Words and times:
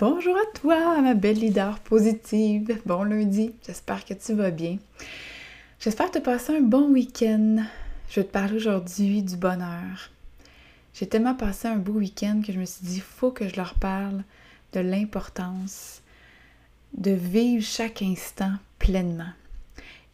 Bonjour 0.00 0.34
à 0.34 0.58
toi, 0.58 1.02
ma 1.02 1.12
belle 1.12 1.40
leader 1.40 1.78
positive. 1.80 2.80
Bon 2.86 3.02
lundi, 3.02 3.52
j'espère 3.66 4.02
que 4.06 4.14
tu 4.14 4.32
vas 4.32 4.50
bien. 4.50 4.78
J'espère 5.78 6.10
te 6.10 6.18
passer 6.18 6.56
un 6.56 6.62
bon 6.62 6.88
week-end. 6.88 7.56
Je 8.08 8.20
vais 8.20 8.26
te 8.26 8.32
parler 8.32 8.56
aujourd'hui 8.56 9.22
du 9.22 9.36
bonheur. 9.36 10.08
J'ai 10.94 11.06
tellement 11.06 11.34
passé 11.34 11.68
un 11.68 11.76
beau 11.76 11.92
week-end 11.92 12.40
que 12.42 12.50
je 12.50 12.58
me 12.58 12.64
suis 12.64 12.86
dit, 12.86 13.00
faut 13.00 13.30
que 13.30 13.46
je 13.46 13.56
leur 13.56 13.74
parle 13.74 14.24
de 14.72 14.80
l'importance 14.80 16.00
de 16.96 17.10
vivre 17.10 17.62
chaque 17.62 18.00
instant 18.00 18.54
pleinement 18.78 19.34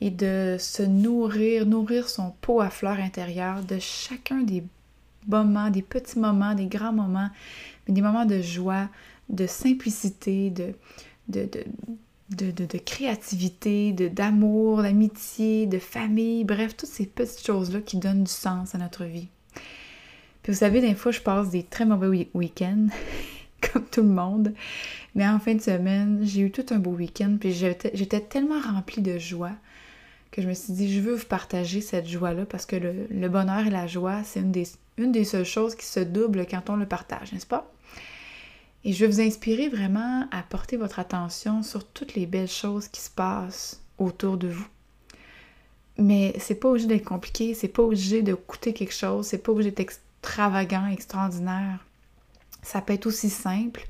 et 0.00 0.11
de 0.11 0.57
se 0.59 0.82
nourrir, 0.82 1.65
nourrir 1.65 2.09
son 2.09 2.32
pot 2.41 2.60
à 2.60 2.71
fleurs 2.71 2.98
intérieure 2.98 3.62
de 3.62 3.79
chacun 3.79 4.41
des 4.41 4.65
moments, 5.29 5.71
des 5.71 5.82
petits 5.82 6.18
moments, 6.18 6.55
des 6.55 6.66
grands 6.66 6.93
moments, 6.93 7.30
mais 7.87 7.95
des 7.95 8.02
moments 8.02 8.27
de 8.27 8.41
joie, 8.41 8.88
de 9.29 9.47
simplicité, 9.47 10.51
de, 10.51 10.75
de, 11.29 11.48
de, 12.30 12.79
créativité, 12.79 13.93
d'amour, 13.93 14.83
d'amitié, 14.83 15.66
de 15.66 15.79
famille, 15.79 16.45
bref, 16.45 16.77
toutes 16.77 16.89
ces 16.89 17.07
petites 17.07 17.47
choses-là 17.47 17.80
qui 17.80 17.99
donnent 17.99 18.25
du 18.25 18.30
sens 18.30 18.75
à 18.75 18.79
notre 18.79 19.05
vie. 19.05 19.29
Puis 20.43 20.52
vous 20.52 20.59
savez, 20.59 20.80
des 20.80 20.95
fois, 20.95 21.12
je 21.12 21.21
passe 21.21 21.51
des 21.51 21.65
très 21.65 21.85
mauvais 21.85 22.29
week-ends, 22.35 22.87
comme 23.73 23.85
tout 23.85 24.02
le 24.02 24.09
monde, 24.09 24.55
mais 25.15 25.27
en 25.27 25.38
fin 25.38 25.55
de 25.55 25.61
semaine, 25.61 26.21
j'ai 26.23 26.43
eu 26.43 26.51
tout 26.51 26.66
un 26.71 26.79
beau 26.79 26.93
week-end, 26.93 27.37
puis 27.41 27.52
j'étais 27.52 28.21
tellement 28.21 28.61
remplie 28.61 29.02
de 29.02 29.19
joie 29.19 29.52
que 30.30 30.43
je 30.43 30.49
me 30.49 30.55
suis 30.55 30.74
dit, 30.74 30.93
je 30.93 31.01
veux 31.01 31.15
vous 31.15 31.27
partager 31.27 31.80
cette 31.80 32.07
joie-là 32.07 32.45
parce 32.45 32.66
que 32.66 32.77
le, 32.77 33.29
bonheur 33.29 33.66
et 33.66 33.71
la 33.71 33.87
joie, 33.87 34.23
c'est 34.23 34.40
une 34.40 34.52
des, 34.52 34.68
une 34.99 35.11
des 35.11 35.24
seules 35.24 35.46
choses 35.46 35.74
qui 35.74 35.87
se 35.87 36.01
doublent 36.01 36.46
quand 36.46 36.68
on 36.68 36.77
le 36.77 36.87
partage, 36.87 37.33
n'est-ce 37.33 37.46
pas? 37.46 37.73
Et 38.85 38.93
je 38.93 39.05
vais 39.05 39.10
vous 39.10 39.21
inspirer 39.21 39.69
vraiment 39.69 40.29
à 40.30 40.43
porter 40.43 40.77
votre 40.77 40.99
attention 40.99 41.63
sur 41.63 41.87
toutes 41.87 42.15
les 42.15 42.27
belles 42.27 42.49
choses 42.49 42.88
qui 42.88 43.01
se 43.01 43.10
passent 43.10 43.83
autour 43.99 44.37
de 44.37 44.49
vous. 44.49 44.66
Mais 45.99 46.35
c'est 46.38 46.57
pas 46.57 46.68
obligé 46.68 46.87
d'être 46.87 47.05
compliqué, 47.05 47.55
c'est 47.55 47.68
pas 47.68 47.83
obligé 47.83 48.23
de 48.23 48.35
coûter 48.35 48.74
quelque 48.74 48.95
chose, 48.95 49.27
c'est 49.27 49.38
pas 49.38 49.52
obligé 49.52 49.71
d'être 49.71 49.80
extravagant, 49.80 50.87
extraordinaire. 50.87 51.85
Ça 52.63 52.80
peut 52.80 52.93
être 52.93 53.07
aussi 53.07 53.30
simple 53.30 53.87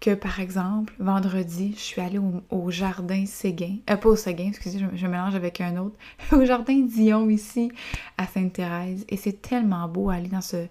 que, 0.00 0.14
par 0.14 0.40
exemple, 0.40 0.92
vendredi, 0.98 1.74
je 1.76 1.82
suis 1.82 2.00
allée 2.00 2.18
au, 2.50 2.70
jardin 2.70 3.24
Séguin, 3.26 3.76
euh, 3.88 3.96
pas 3.96 4.08
au 4.08 4.16
Séguin, 4.16 4.48
excusez, 4.48 4.78
je, 4.78 4.86
je, 4.94 5.06
mélange 5.06 5.34
avec 5.34 5.60
un 5.60 5.76
autre, 5.76 5.96
au 6.32 6.44
jardin 6.44 6.80
Dion 6.80 7.28
ici, 7.30 7.70
à 8.18 8.26
Sainte-Thérèse. 8.26 9.04
Et 9.08 9.16
c'est 9.16 9.40
tellement 9.40 9.88
beau 9.88 10.10
aller 10.10 10.28
dans 10.28 10.42
ce 10.42 10.66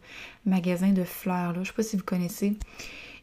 magasin 0.46 0.92
de 0.92 1.04
fleurs-là. 1.04 1.60
Je 1.64 1.68
sais 1.70 1.74
pas 1.74 1.84
si 1.84 1.98
vous 1.98 2.04
connaissez. 2.04 2.58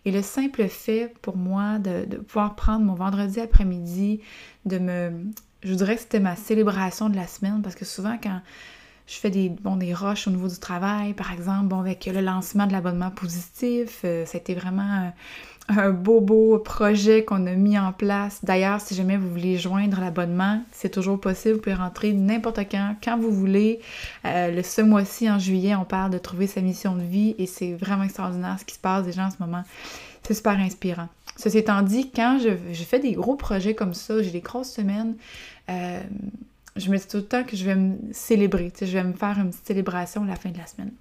Et 0.04 0.10
le 0.10 0.22
simple 0.22 0.66
fait 0.68 1.14
pour 1.22 1.36
moi 1.36 1.78
de, 1.78 2.16
pouvoir 2.16 2.56
prendre 2.56 2.84
mon 2.84 2.94
vendredi 2.94 3.40
après-midi, 3.40 4.20
de 4.64 4.78
me... 4.78 5.12
Je 5.62 5.74
dirais 5.74 5.94
que 5.94 6.00
c'était 6.00 6.18
ma 6.18 6.34
célébration 6.34 7.08
de 7.08 7.14
la 7.14 7.28
semaine 7.28 7.62
parce 7.62 7.76
que 7.76 7.84
souvent 7.84 8.18
quand 8.20 8.40
je 9.06 9.14
fais 9.14 9.30
des, 9.30 9.48
bon, 9.48 9.76
des 9.76 9.94
rushs 9.94 10.26
au 10.26 10.30
niveau 10.30 10.48
du 10.48 10.58
travail, 10.58 11.14
par 11.14 11.32
exemple, 11.32 11.66
bon, 11.66 11.80
avec 11.80 12.06
le 12.06 12.20
lancement 12.20 12.66
de 12.66 12.72
l'abonnement 12.72 13.10
positif, 13.10 14.00
euh, 14.04 14.24
a 14.32 14.36
été 14.36 14.54
vraiment 14.54 15.12
un 15.68 15.90
beau, 15.90 16.20
beau 16.20 16.58
projet 16.58 17.24
qu'on 17.24 17.46
a 17.46 17.52
mis 17.54 17.78
en 17.78 17.92
place. 17.92 18.40
D'ailleurs, 18.42 18.80
si 18.80 18.94
jamais 18.94 19.16
vous 19.16 19.30
voulez 19.30 19.58
joindre 19.58 20.00
l'abonnement, 20.00 20.62
c'est 20.72 20.90
toujours 20.90 21.20
possible. 21.20 21.54
Vous 21.54 21.60
pouvez 21.60 21.74
rentrer 21.74 22.12
n'importe 22.12 22.60
quand, 22.70 22.96
quand 23.02 23.18
vous 23.18 23.30
voulez. 23.30 23.80
Euh, 24.24 24.50
le 24.50 24.62
ce 24.62 24.82
mois-ci, 24.82 25.30
en 25.30 25.38
juillet, 25.38 25.74
on 25.74 25.84
parle 25.84 26.10
de 26.10 26.18
trouver 26.18 26.46
sa 26.46 26.60
mission 26.60 26.96
de 26.96 27.02
vie 27.02 27.34
et 27.38 27.46
c'est 27.46 27.74
vraiment 27.74 28.04
extraordinaire 28.04 28.56
ce 28.58 28.64
qui 28.64 28.74
se 28.74 28.80
passe 28.80 29.04
déjà 29.04 29.26
en 29.26 29.30
ce 29.30 29.36
moment. 29.40 29.62
C'est 30.22 30.34
super 30.34 30.58
inspirant. 30.58 31.08
Ceci 31.36 31.58
étant 31.58 31.82
dit, 31.82 32.10
quand 32.10 32.38
je, 32.42 32.84
fais 32.84 32.98
des 32.98 33.12
gros 33.12 33.36
projets 33.36 33.74
comme 33.74 33.94
ça, 33.94 34.22
j'ai 34.22 34.30
des 34.30 34.40
grosses 34.40 34.70
semaines, 34.70 35.14
euh, 35.70 36.00
je 36.76 36.90
me 36.90 36.96
dis 36.96 37.06
tout 37.06 37.18
le 37.18 37.24
temps 37.24 37.44
que 37.44 37.56
je 37.56 37.64
vais 37.64 37.74
me 37.74 37.96
célébrer. 38.12 38.72
Je 38.80 38.86
vais 38.86 39.04
me 39.04 39.12
faire 39.12 39.38
une 39.38 39.50
petite 39.50 39.66
célébration 39.66 40.24
à 40.24 40.26
la 40.26 40.36
fin 40.36 40.50
de 40.50 40.58
la 40.58 40.66
semaine. 40.66 40.92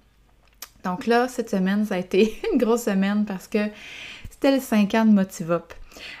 Donc 0.84 1.06
là, 1.06 1.28
cette 1.28 1.50
semaine, 1.50 1.86
ça 1.86 1.94
a 1.94 1.98
été 1.98 2.36
une 2.52 2.58
grosse 2.58 2.84
semaine 2.84 3.24
parce 3.24 3.48
que 3.48 3.68
c'était 4.30 4.52
le 4.54 4.60
5 4.60 4.94
ans 4.94 5.04
de 5.04 5.12
Motivop. 5.12 5.72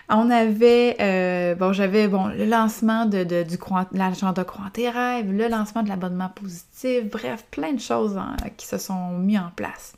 On 0.08 0.30
avait, 0.30 0.96
euh, 1.00 1.54
bon, 1.54 1.72
j'avais, 1.72 2.06
bon, 2.06 2.26
le 2.26 2.44
lancement 2.44 3.06
de, 3.06 3.24
de 3.24 3.42
du 3.42 3.56
l'agenda 3.92 4.44
Croix 4.44 4.70
tes 4.72 4.90
le 4.90 5.48
lancement 5.48 5.82
de 5.82 5.88
l'abonnement 5.88 6.28
positif, 6.28 7.04
bref, 7.10 7.44
plein 7.50 7.72
de 7.72 7.80
choses 7.80 8.16
hein, 8.16 8.36
qui 8.56 8.66
se 8.66 8.78
sont 8.78 9.12
mis 9.18 9.38
en 9.38 9.50
place. 9.56 9.94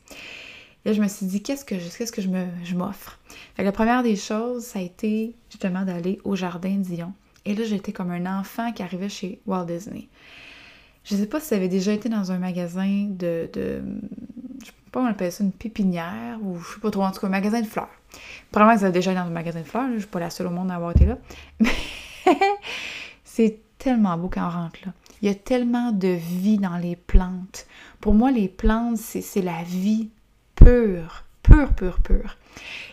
Et 0.84 0.90
là, 0.90 0.94
je 0.94 1.02
me 1.02 1.08
suis 1.08 1.26
dit, 1.26 1.42
qu'est-ce 1.42 1.64
que 1.64 1.74
que 2.10 2.22
je 2.22 2.28
me, 2.28 2.46
je 2.62 2.74
m'offre? 2.74 3.18
la 3.58 3.72
première 3.72 4.02
des 4.02 4.16
choses, 4.16 4.64
ça 4.64 4.78
a 4.78 4.82
été 4.82 5.34
justement 5.50 5.84
d'aller 5.84 6.20
au 6.24 6.36
Jardin 6.36 6.76
Dion. 6.76 7.12
Et 7.44 7.54
là, 7.54 7.64
j'étais 7.64 7.92
comme 7.92 8.10
un 8.10 8.40
enfant 8.40 8.72
qui 8.72 8.82
arrivait 8.82 9.08
chez 9.08 9.40
Walt 9.46 9.66
Disney. 9.66 10.08
Je 11.04 11.16
sais 11.16 11.26
pas 11.26 11.40
si 11.40 11.48
ça 11.48 11.56
avait 11.56 11.68
déjà 11.68 11.92
été 11.92 12.08
dans 12.08 12.32
un 12.32 12.38
magasin 12.38 13.06
de, 13.10 13.48
de 13.52 13.82
je 14.60 14.66
sais 14.66 14.72
pas, 14.90 15.00
on 15.00 15.06
appelle 15.06 15.30
ça 15.30 15.44
une 15.44 15.52
pépinière 15.52 16.38
ou 16.42 16.58
je 16.58 16.74
sais 16.74 16.80
pas 16.80 16.90
trop, 16.90 17.02
en 17.02 17.12
tout 17.12 17.20
cas, 17.20 17.26
un 17.26 17.30
magasin 17.30 17.60
de 17.60 17.66
fleurs. 17.66 17.90
Probablement 18.50 18.76
que 18.76 18.80
ça 18.80 18.86
a 18.86 18.90
déjà 18.90 19.12
été 19.12 19.20
dans 19.20 19.26
un 19.26 19.30
magasin 19.30 19.60
de 19.60 19.66
fleurs, 19.66 19.88
je 19.92 19.98
suis 19.98 20.08
pas 20.08 20.20
la 20.20 20.30
seule 20.30 20.46
au 20.46 20.50
monde 20.50 20.70
à 20.70 20.76
avoir 20.76 20.92
été 20.92 21.04
là. 21.04 21.18
Mais 21.60 22.38
c'est 23.24 23.58
tellement 23.78 24.16
beau 24.16 24.30
quand 24.32 24.46
on 24.46 24.50
rentre 24.50 24.78
là. 24.86 24.92
Il 25.20 25.28
y 25.28 25.30
a 25.30 25.34
tellement 25.34 25.92
de 25.92 26.08
vie 26.08 26.58
dans 26.58 26.76
les 26.76 26.96
plantes. 26.96 27.66
Pour 28.00 28.14
moi, 28.14 28.30
les 28.30 28.48
plantes, 28.48 28.98
c'est 28.98 29.42
la 29.42 29.62
vie 29.62 30.10
pure, 30.54 31.24
pure, 31.54 31.72
pure, 31.72 32.00
pure. 32.00 32.36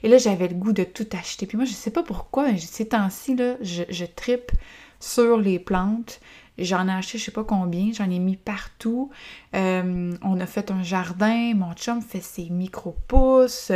Et 0.04 0.10
là, 0.10 0.18
j'avais 0.18 0.48
le 0.48 0.56
goût 0.56 0.74
de 0.74 0.84
tout 0.84 1.08
acheter. 1.14 1.46
Puis 1.46 1.58
moi, 1.58 1.66
je 1.66 1.74
sais 1.74 1.92
pas 1.92 2.04
pourquoi, 2.04 2.56
ces 2.58 2.90
temps-ci, 2.90 3.36
là, 3.36 3.56
je, 3.62 4.06
tripe 4.06 4.52
sur 5.00 5.38
les 5.38 5.60
plantes. 5.60 6.20
J'en 6.58 6.88
ai 6.88 6.92
acheté 6.92 7.18
je 7.18 7.24
sais 7.24 7.32
pas 7.32 7.44
combien, 7.44 7.92
j'en 7.92 8.10
ai 8.10 8.20
mis 8.20 8.36
partout. 8.36 9.10
Euh, 9.56 10.14
on 10.22 10.40
a 10.40 10.46
fait 10.46 10.70
un 10.70 10.84
jardin, 10.84 11.54
mon 11.56 11.74
chum 11.74 12.02
fait 12.02 12.22
ses 12.22 12.50
micro-pousses. 12.50 13.72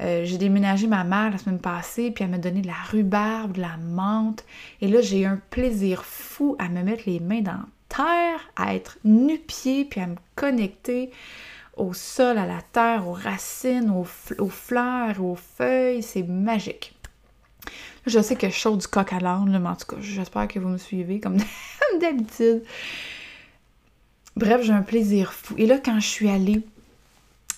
Euh, 0.00 0.24
j'ai 0.24 0.38
déménagé 0.38 0.88
ma 0.88 1.04
mère 1.04 1.30
la 1.30 1.38
semaine 1.38 1.60
passée, 1.60 2.10
puis 2.10 2.24
elle 2.24 2.30
m'a 2.30 2.38
donné 2.38 2.62
de 2.62 2.66
la 2.66 2.82
rhubarbe, 2.90 3.52
de 3.52 3.60
la 3.60 3.76
menthe. 3.76 4.44
Et 4.80 4.88
là, 4.88 5.00
j'ai 5.00 5.26
un 5.26 5.40
plaisir 5.50 6.04
fou 6.04 6.56
à 6.58 6.68
me 6.68 6.82
mettre 6.82 7.04
les 7.06 7.20
mains 7.20 7.42
dans 7.42 7.60
terre, 7.88 8.40
à 8.56 8.74
être 8.74 8.98
nu-pied, 9.04 9.84
puis 9.84 10.00
à 10.00 10.08
me 10.08 10.16
connecter 10.34 11.12
au 11.76 11.92
sol, 11.92 12.38
à 12.38 12.46
la 12.46 12.62
terre, 12.72 13.08
aux 13.08 13.12
racines, 13.12 13.90
aux, 13.90 14.04
fleurs, 14.48 15.22
aux 15.22 15.36
feuilles. 15.36 16.02
C'est 16.02 16.22
magique. 16.22 16.94
Je 18.06 18.20
sais 18.20 18.36
que 18.36 18.50
je 18.50 18.58
saute 18.58 18.80
du 18.80 18.86
coq 18.86 19.12
à 19.12 19.20
l'âne, 19.20 19.58
mais 19.58 19.68
en 19.68 19.76
tout 19.76 19.86
cas, 19.86 19.96
j'espère 20.00 20.48
que 20.48 20.58
vous 20.58 20.68
me 20.68 20.78
suivez 20.78 21.20
comme 21.22 21.38
d'habitude. 22.00 22.62
Bref, 24.36 24.62
j'ai 24.62 24.72
un 24.72 24.82
plaisir 24.82 25.32
fou. 25.32 25.54
Et 25.56 25.66
là, 25.66 25.78
quand 25.78 26.00
je 26.00 26.06
suis 26.06 26.28
allée 26.28 26.62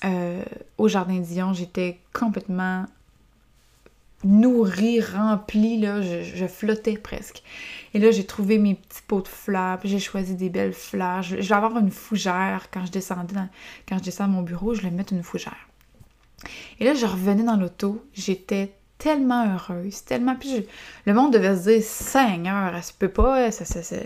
euh, 0.05 0.43
au 0.79 0.89
Jardin 0.89 1.19
Dion, 1.19 1.53
j'étais 1.53 1.99
complètement 2.13 2.87
nourrie, 4.25 5.01
remplie, 5.01 5.79
là, 5.79 6.01
je, 6.01 6.47
flottais 6.47 6.97
presque. 6.97 7.43
Et 7.95 7.99
là, 7.99 8.11
j'ai 8.11 8.25
trouvé 8.25 8.59
mes 8.59 8.75
petits 8.75 9.03
pots 9.07 9.21
de 9.21 9.29
fleurs, 9.29 9.79
j'ai 9.85 9.99
choisi 9.99 10.35
des 10.35 10.49
belles 10.49 10.73
fleurs. 10.73 11.23
Je, 11.23 11.37
vais 11.37 11.55
avoir 11.55 11.79
une 11.79 11.91
fougère 11.91 12.69
quand 12.73 12.85
je 12.87 12.93
descendais, 12.93 13.35
quand 13.89 13.99
je 13.99 14.03
descends 14.03 14.25
à 14.25 14.29
mon 14.29 14.43
bureau, 14.43 14.75
je 14.75 14.83
vais 14.83 14.91
mettre 14.91 15.13
une 15.13 15.23
fougère. 15.23 15.69
Et 16.81 16.85
là, 16.85 16.95
je 16.95 17.07
revenais 17.07 17.45
dans 17.45 17.57
l'auto, 17.57 18.05
j'étais 18.13 18.73
tellement 18.99 19.55
heureuse, 19.55 20.05
tellement. 20.05 20.37
Puis 20.37 20.67
le 21.05 21.15
monde 21.15 21.33
devait 21.33 21.57
se 21.57 21.71
dire 21.71 21.83
Seigneur, 21.83 22.75
elle 22.75 22.83
se 22.83 22.93
peut 22.93 23.09
pas, 23.09 23.51
ça, 23.51 23.65
ça, 23.65 23.83
ça, 23.83 23.97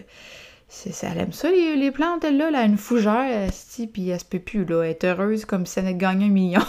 elle 1.02 1.18
aime 1.18 1.32
ça, 1.32 1.50
les, 1.50 1.90
plantes, 1.90 2.24
elle, 2.24 2.36
là, 2.36 2.50
là, 2.50 2.64
une 2.64 2.78
fougère, 2.78 3.50
puis 3.92 4.08
elle 4.08 4.20
se 4.20 4.24
peut 4.24 4.38
plus, 4.38 4.64
là, 4.64 4.84
être 4.84 5.04
heureuse 5.04 5.44
comme 5.44 5.66
si 5.66 5.78
elle 5.78 5.86
avait 5.86 5.94
gagné 5.94 6.26
un 6.26 6.30
million. 6.30 6.62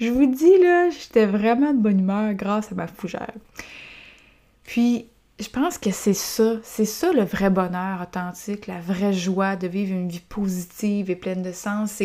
Je 0.00 0.10
vous 0.10 0.26
dis, 0.26 0.58
là, 0.58 0.90
j'étais 0.90 1.26
vraiment 1.26 1.72
de 1.72 1.78
bonne 1.78 2.00
humeur 2.00 2.34
grâce 2.34 2.72
à 2.72 2.74
ma 2.74 2.86
fougère. 2.86 3.32
Puis, 4.64 5.06
je 5.40 5.48
pense 5.48 5.78
que 5.78 5.90
c'est 5.90 6.14
ça, 6.14 6.56
c'est 6.62 6.84
ça 6.84 7.12
le 7.12 7.22
vrai 7.22 7.50
bonheur 7.50 8.00
authentique, 8.02 8.66
la 8.66 8.80
vraie 8.80 9.12
joie 9.12 9.56
de 9.56 9.66
vivre 9.66 9.92
une 9.92 10.08
vie 10.08 10.20
positive 10.20 11.10
et 11.10 11.16
pleine 11.16 11.42
de 11.42 11.52
sens. 11.52 12.02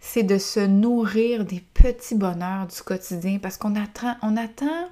C'est 0.00 0.22
de 0.22 0.38
se 0.38 0.60
nourrir 0.60 1.44
des 1.44 1.60
petits 1.74 2.14
bonheurs 2.14 2.66
du 2.66 2.80
quotidien 2.82 3.38
parce 3.38 3.56
qu'on 3.56 3.74
attend, 3.74 4.16
on 4.22 4.36
attend 4.36 4.88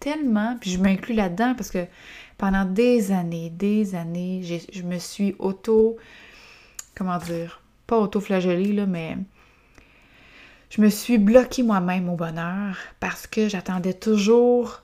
tellement, 0.00 0.56
puis 0.60 0.70
je 0.70 0.78
m'inclus 0.78 1.14
là-dedans 1.14 1.54
parce 1.56 1.70
que 1.70 1.86
pendant 2.38 2.64
des 2.64 3.10
années, 3.10 3.50
des 3.50 3.94
années, 3.96 4.42
je 4.72 4.82
me 4.82 4.98
suis 4.98 5.34
auto, 5.40 5.96
comment 6.96 7.18
dire, 7.18 7.60
pas 7.86 7.98
auto-flagellée, 7.98 8.72
là, 8.72 8.86
mais 8.86 9.16
je 10.70 10.82
me 10.82 10.88
suis 10.88 11.18
bloquée 11.18 11.62
moi-même 11.62 12.08
au 12.08 12.16
bonheur 12.16 12.76
parce 13.00 13.26
que 13.26 13.48
j'attendais 13.48 13.94
toujours 13.94 14.82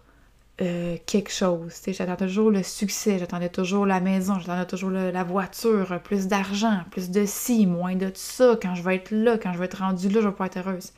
euh, 0.61 0.97
quelque 1.07 1.31
chose. 1.31 1.75
J'attendais 1.87 2.27
toujours 2.27 2.51
le 2.51 2.63
succès, 2.63 3.19
j'attendais 3.19 3.49
toujours 3.49 3.87
la 3.87 4.01
maison, 4.01 4.39
j'attendais 4.39 4.67
toujours 4.67 4.91
la 4.91 5.25
voiture, 5.25 6.01
plus 6.03 6.27
d'argent, 6.27 6.81
plus 6.91 7.11
de 7.11 7.25
ci, 7.27 7.67
moins 7.67 7.97
de 7.97 8.11
ça, 8.15 8.57
quand 8.61 8.75
je 8.75 8.83
vais 8.83 8.97
être 8.97 9.11
là, 9.11 9.37
quand 9.37 9.53
je 9.53 9.59
vais 9.59 9.65
être 9.67 9.79
rendue 9.79 10.09
là, 10.09 10.21
je 10.21 10.29
vais 10.29 10.35
pas 10.35 10.47
être 10.47 10.59
heureuse. 10.59 10.93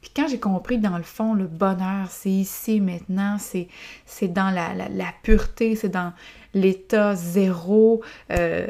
Puis 0.00 0.10
quand 0.14 0.28
j'ai 0.28 0.40
compris 0.40 0.78
dans 0.78 0.96
le 0.96 1.02
fond, 1.02 1.34
le 1.34 1.46
bonheur, 1.46 2.08
c'est 2.08 2.30
ici, 2.30 2.80
maintenant, 2.80 3.36
c'est, 3.38 3.68
c'est 4.06 4.28
dans 4.28 4.50
la, 4.50 4.74
la, 4.74 5.12
pureté, 5.22 5.76
c'est 5.76 5.90
dans 5.90 6.12
l'état 6.54 7.14
zéro, 7.14 8.02
euh, 8.32 8.66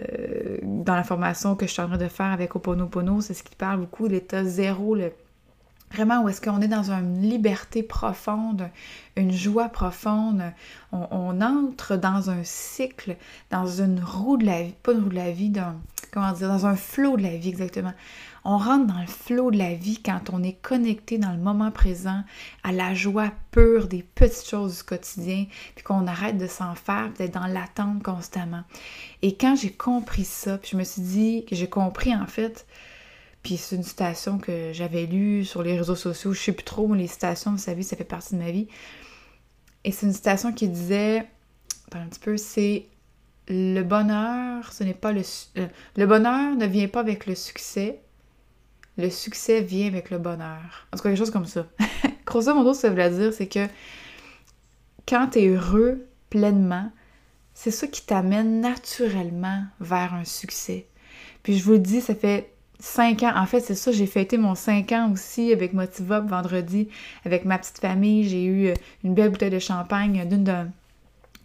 dans 0.63 0.97
la 0.97 1.05
formation 1.05 1.55
que 1.55 1.67
je 1.67 1.73
suis 1.73 1.83
en 1.83 1.87
train 1.87 1.99
de 1.99 2.09
faire 2.09 2.27
avec 2.27 2.57
Oponopono, 2.57 3.21
c'est 3.21 3.35
ce 3.35 3.43
qui 3.43 3.55
parle 3.55 3.81
beaucoup, 3.81 4.07
l'état 4.07 4.45
zéro, 4.45 4.97
le, 4.97 5.13
Vraiment, 5.93 6.23
où 6.23 6.29
est-ce 6.29 6.41
qu'on 6.41 6.61
est 6.61 6.69
dans 6.69 6.93
une 6.93 7.21
liberté 7.21 7.83
profonde, 7.83 8.71
une 9.17 9.33
joie 9.33 9.69
profonde. 9.69 10.43
On, 10.93 11.41
entre 11.41 11.97
dans 11.97 12.31
un 12.31 12.45
cycle, 12.45 13.17
dans 13.51 13.67
une 13.67 14.01
roue 14.01 14.37
de 14.37 14.47
la 14.47 14.63
vie, 14.63 14.75
pas 14.85 14.93
une 14.93 15.03
roue 15.03 15.09
de 15.09 15.17
la 15.17 15.33
vie, 15.33 15.51
dans, 15.51 15.75
comment 16.13 16.33
dire, 16.33 16.49
dans 16.49 16.67
un 16.67 16.77
flot 16.77 17.17
de 17.17 17.23
la 17.23 17.37
vie 17.37 17.49
exactement. 17.49 17.93
On 18.45 18.57
rentre 18.57 18.87
dans 18.87 19.01
le 19.01 19.07
flot 19.07 19.51
de 19.51 19.59
la 19.59 19.75
vie 19.75 20.01
quand 20.01 20.31
on 20.33 20.45
est 20.45 20.61
connecté 20.63 21.19
dans 21.19 21.33
le 21.33 21.39
moment 21.39 21.73
présent, 21.73 22.23
à 22.63 22.71
la 22.71 22.95
joie 22.95 23.33
pure 23.51 23.89
des 23.89 24.03
petites 24.03 24.49
choses 24.49 24.79
du 24.79 24.85
quotidien, 24.85 25.47
puis 25.75 25.83
qu'on 25.83 26.07
arrête 26.07 26.39
de 26.39 26.47
s'en 26.47 26.77
faire, 26.77 27.11
d'être 27.19 27.35
dans 27.35 27.47
l'attente 27.47 28.03
constamment. 28.03 28.63
Et 29.23 29.37
quand 29.37 29.57
j'ai 29.57 29.73
compris 29.73 30.25
ça, 30.25 30.57
puis 30.57 30.71
je 30.73 30.77
me 30.77 30.85
suis 30.85 31.03
dit 31.03 31.45
j'ai 31.51 31.69
compris 31.69 32.15
en 32.15 32.27
fait 32.27 32.65
puis 33.43 33.57
c'est 33.57 33.77
une 33.77 33.83
citation 33.83 34.39
que 34.39 34.73
j'avais 34.73 35.07
lue 35.07 35.45
sur 35.45 35.63
les 35.63 35.77
réseaux 35.77 35.97
sociaux. 35.97 36.33
Je 36.33 36.41
sais 36.41 36.53
plus 36.53 36.65
trop, 36.65 36.93
les 36.95 37.07
citations, 37.07 37.53
vous 37.53 37.59
savez, 37.59 37.83
ça 37.83 37.97
fait 37.97 38.05
partie 38.05 38.35
de 38.35 38.41
ma 38.41 38.51
vie. 38.51 38.69
Et 39.85 39.93
c'est 39.93 40.07
une 40.07 40.13
citation 40.13 40.53
qui 40.53 40.69
disait, 40.69 41.27
un 41.93 42.07
petit 42.07 42.21
peu, 42.21 42.37
c'est 42.37 42.87
le 43.49 43.83
bonheur, 43.83 44.73
ce 44.73 44.85
n'est 44.85 44.95
pas 44.95 45.13
le... 45.13 45.23
Euh, 45.59 45.67
le 45.97 46.07
bonheur 46.07 46.55
ne 46.55 46.67
vient 46.67 46.89
pas 46.89 47.01
avec 47.01 47.27
le 47.27 47.35
succès. 47.35 48.01
Le 48.99 49.09
succès 49.09 49.63
vient 49.63 49.87
avec 49.87 50.11
le 50.11 50.19
bonheur. 50.19 50.87
En 50.93 50.97
tout 50.97 51.03
cas, 51.03 51.09
quelque 51.09 51.19
chose 51.19 51.31
comme 51.31 51.47
ça. 51.47 51.67
Grosso 52.27 52.55
modo, 52.55 52.75
ça 52.75 52.91
veut 52.91 53.11
dire, 53.11 53.33
c'est 53.33 53.49
que 53.49 53.67
quand 55.09 55.29
tu 55.29 55.41
es 55.41 55.49
heureux 55.49 56.07
pleinement, 56.29 56.93
c'est 57.55 57.71
ça 57.71 57.87
qui 57.87 58.05
t'amène 58.05 58.61
naturellement 58.61 59.65
vers 59.81 60.15
un 60.15 60.25
succès. 60.25 60.87
Puis 61.43 61.59
je 61.59 61.65
vous 61.65 61.73
le 61.73 61.79
dis, 61.79 62.01
ça 62.01 62.15
fait 62.15 62.53
5 62.81 63.23
ans. 63.23 63.33
En 63.37 63.47
fait, 63.47 63.61
c'est 63.61 63.75
ça, 63.75 63.93
j'ai 63.93 64.07
fêté 64.07 64.39
mon 64.39 64.55
5 64.55 64.93
ans 64.93 65.13
aussi 65.13 65.53
avec 65.53 65.73
Motivop 65.73 66.27
vendredi, 66.27 66.89
avec 67.25 67.45
ma 67.45 67.59
petite 67.59 67.79
famille. 67.79 68.29
J'ai 68.29 68.45
eu 68.45 68.67
euh, 68.69 68.75
une 69.05 69.15
belle 69.15 69.31
bouteille 69.31 69.51
de 69.51 69.59
champagne 69.59 70.27
d'une 70.29 70.45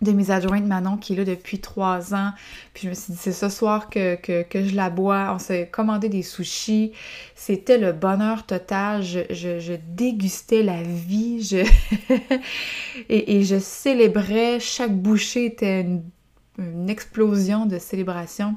de, 0.01 0.11
mes 0.11 0.31
adjointes, 0.31 0.65
Manon, 0.65 0.97
qui 0.97 1.13
est 1.13 1.15
là 1.15 1.25
depuis 1.25 1.59
3 1.59 2.13
ans. 2.13 2.31
Puis 2.73 2.83
je 2.83 2.89
me 2.89 2.93
suis 2.93 3.13
dit, 3.13 3.19
c'est 3.19 3.31
ce 3.31 3.49
soir 3.49 3.89
que, 3.89 4.17
je 4.53 4.75
la 4.75 4.89
bois. 4.89 5.31
On 5.33 5.39
s'est 5.39 5.67
commandé 5.71 6.09
des 6.09 6.23
sushis. 6.23 6.93
C'était 7.35 7.77
le 7.77 7.91
bonheur 7.91 8.45
total. 8.45 9.03
Je, 9.03 9.75
dégustais 9.89 10.63
la 10.63 10.83
vie. 10.83 11.65
et, 13.09 13.43
je 13.43 13.59
célébrais. 13.59 14.59
Chaque 14.59 14.95
bouchée 14.95 15.45
était 15.45 15.85
une 16.57 16.89
explosion 16.89 17.65
de 17.65 17.77
célébration. 17.77 18.55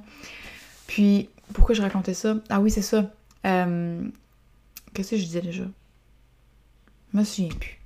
Puis 0.86 1.28
pourquoi 1.52 1.74
je 1.74 1.82
racontais 1.82 2.14
ça? 2.14 2.36
Ah 2.48 2.60
oui, 2.60 2.70
c'est 2.70 2.82
ça. 2.82 3.10
Euh, 3.46 4.02
qu'est-ce 4.94 5.10
que 5.12 5.16
je 5.16 5.24
disais 5.24 5.40
déjà? 5.40 5.64
Je 7.12 7.18
me 7.18 7.24
souviens 7.24 7.54
plus. 7.54 7.78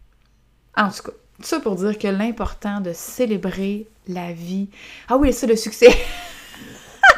En 0.76 0.90
tout 0.90 1.02
cas, 1.02 1.12
tout 1.36 1.42
ça 1.42 1.60
pour 1.60 1.76
dire 1.76 1.98
que 1.98 2.08
l'important 2.08 2.80
de 2.80 2.92
célébrer 2.92 3.86
la 4.08 4.32
vie. 4.32 4.68
Ah 5.08 5.16
oui, 5.16 5.32
ça, 5.32 5.46
le 5.46 5.56
succès! 5.56 5.90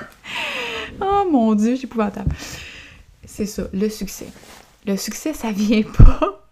oh 1.00 1.26
mon 1.30 1.54
Dieu, 1.54 1.76
j'ai 1.76 1.84
épouvantable. 1.84 2.34
C'est 3.24 3.46
ça, 3.46 3.64
le 3.72 3.88
succès. 3.88 4.28
Le 4.86 4.96
succès, 4.96 5.32
ça 5.32 5.50
vient 5.50 5.82
pas 5.96 6.44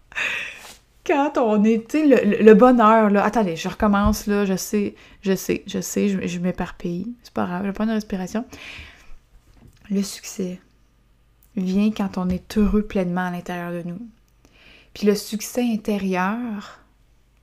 quand 1.05 1.37
on 1.37 1.63
est, 1.63 1.93
le, 1.93 2.43
le, 2.43 2.53
bonheur, 2.53 3.09
là. 3.09 3.23
Attendez, 3.23 3.55
je 3.55 3.67
recommence, 3.67 4.25
là, 4.27 4.45
je 4.45 4.55
sais, 4.55 4.95
je 5.21 5.35
sais, 5.35 5.63
je 5.67 5.81
sais, 5.81 6.07
je, 6.07 6.25
je 6.25 6.39
m'éparpille. 6.39 7.13
C'est 7.23 7.33
pas 7.33 7.45
grave, 7.45 7.65
je 7.65 7.71
prends 7.71 7.83
une 7.83 7.91
respiration. 7.91 8.45
Le 9.93 10.01
succès 10.01 10.59
vient 11.55 11.91
quand 11.91 12.17
on 12.17 12.27
est 12.27 12.57
heureux 12.57 12.81
pleinement 12.81 13.27
à 13.27 13.29
l'intérieur 13.29 13.71
de 13.71 13.87
nous. 13.87 14.01
Puis 14.95 15.05
le 15.05 15.13
succès 15.13 15.61
intérieur 15.61 16.79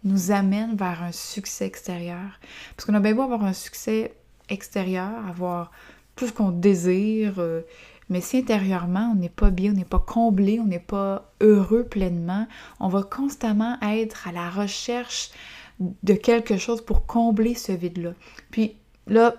nous 0.02 0.32
amène 0.32 0.75
vers 0.75 1.00
un 1.05 1.12
succès 1.12 1.64
extérieur. 1.64 2.41
Parce 2.75 2.87
qu'on 2.87 2.94
a 2.94 2.99
bien 2.99 3.14
beau 3.14 3.23
avoir 3.23 3.44
un 3.44 3.52
succès 3.52 4.17
extérieur, 4.49 5.25
avoir 5.29 5.70
tout 6.17 6.26
ce 6.26 6.32
qu'on 6.32 6.50
désire, 6.50 7.35
euh, 7.38 7.61
mais 8.08 8.20
si 8.20 8.38
intérieurement 8.38 9.12
on 9.12 9.14
n'est 9.14 9.29
pas 9.29 9.50
bien, 9.50 9.70
on 9.70 9.76
n'est 9.76 9.85
pas 9.85 10.00
comblé, 10.00 10.58
on 10.58 10.67
n'est 10.67 10.81
pas 10.81 11.32
heureux 11.41 11.85
pleinement, 11.85 12.49
on 12.81 12.88
va 12.88 13.05
constamment 13.05 13.79
être 13.81 14.26
à 14.26 14.32
la 14.32 14.50
recherche 14.50 15.31
de 15.79 16.14
quelque 16.14 16.56
chose 16.56 16.85
pour 16.85 17.06
combler 17.06 17.55
ce 17.55 17.70
vide-là. 17.70 18.14
Puis 18.50 18.75
là, 19.06 19.37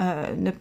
euh, 0.00 0.52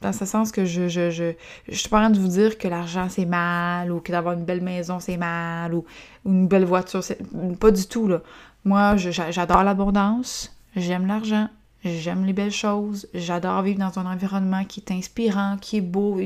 dans 0.00 0.12
ce 0.12 0.24
sens 0.24 0.52
que 0.52 0.64
je, 0.64 0.88
je, 0.88 1.10
je, 1.10 1.32
je 1.68 1.74
suis 1.74 1.88
pas 1.88 1.98
en 1.98 2.00
train 2.02 2.10
de 2.10 2.18
vous 2.18 2.28
dire 2.28 2.58
que 2.58 2.68
l'argent 2.68 3.08
c'est 3.08 3.24
mal 3.24 3.90
ou 3.90 4.00
que 4.00 4.12
d'avoir 4.12 4.34
une 4.34 4.44
belle 4.44 4.62
maison 4.62 5.00
c'est 5.00 5.16
mal 5.16 5.74
ou, 5.74 5.84
une 6.26 6.46
belle 6.46 6.64
voiture 6.64 7.02
c'est 7.02 7.18
pas 7.58 7.70
du 7.70 7.86
tout 7.86 8.06
là. 8.06 8.20
Moi 8.64 8.96
j'adore 8.96 9.64
l'abondance, 9.64 10.56
j'aime 10.76 11.06
l'argent, 11.06 11.48
j'aime 11.84 12.24
les 12.24 12.32
belles 12.32 12.52
choses, 12.52 13.08
j'adore 13.14 13.62
vivre 13.62 13.80
dans 13.80 13.98
un 13.98 14.06
environnement 14.06 14.64
qui 14.64 14.80
est 14.80 14.92
inspirant, 14.92 15.56
qui 15.60 15.78
est 15.78 15.82
beau, 15.82 16.20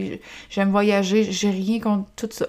j'aime 0.51 0.71
voyager, 0.71 1.31
j'ai 1.33 1.51
rien 1.51 1.81
contre 1.81 2.11
tout 2.17 2.29
ça. 2.31 2.47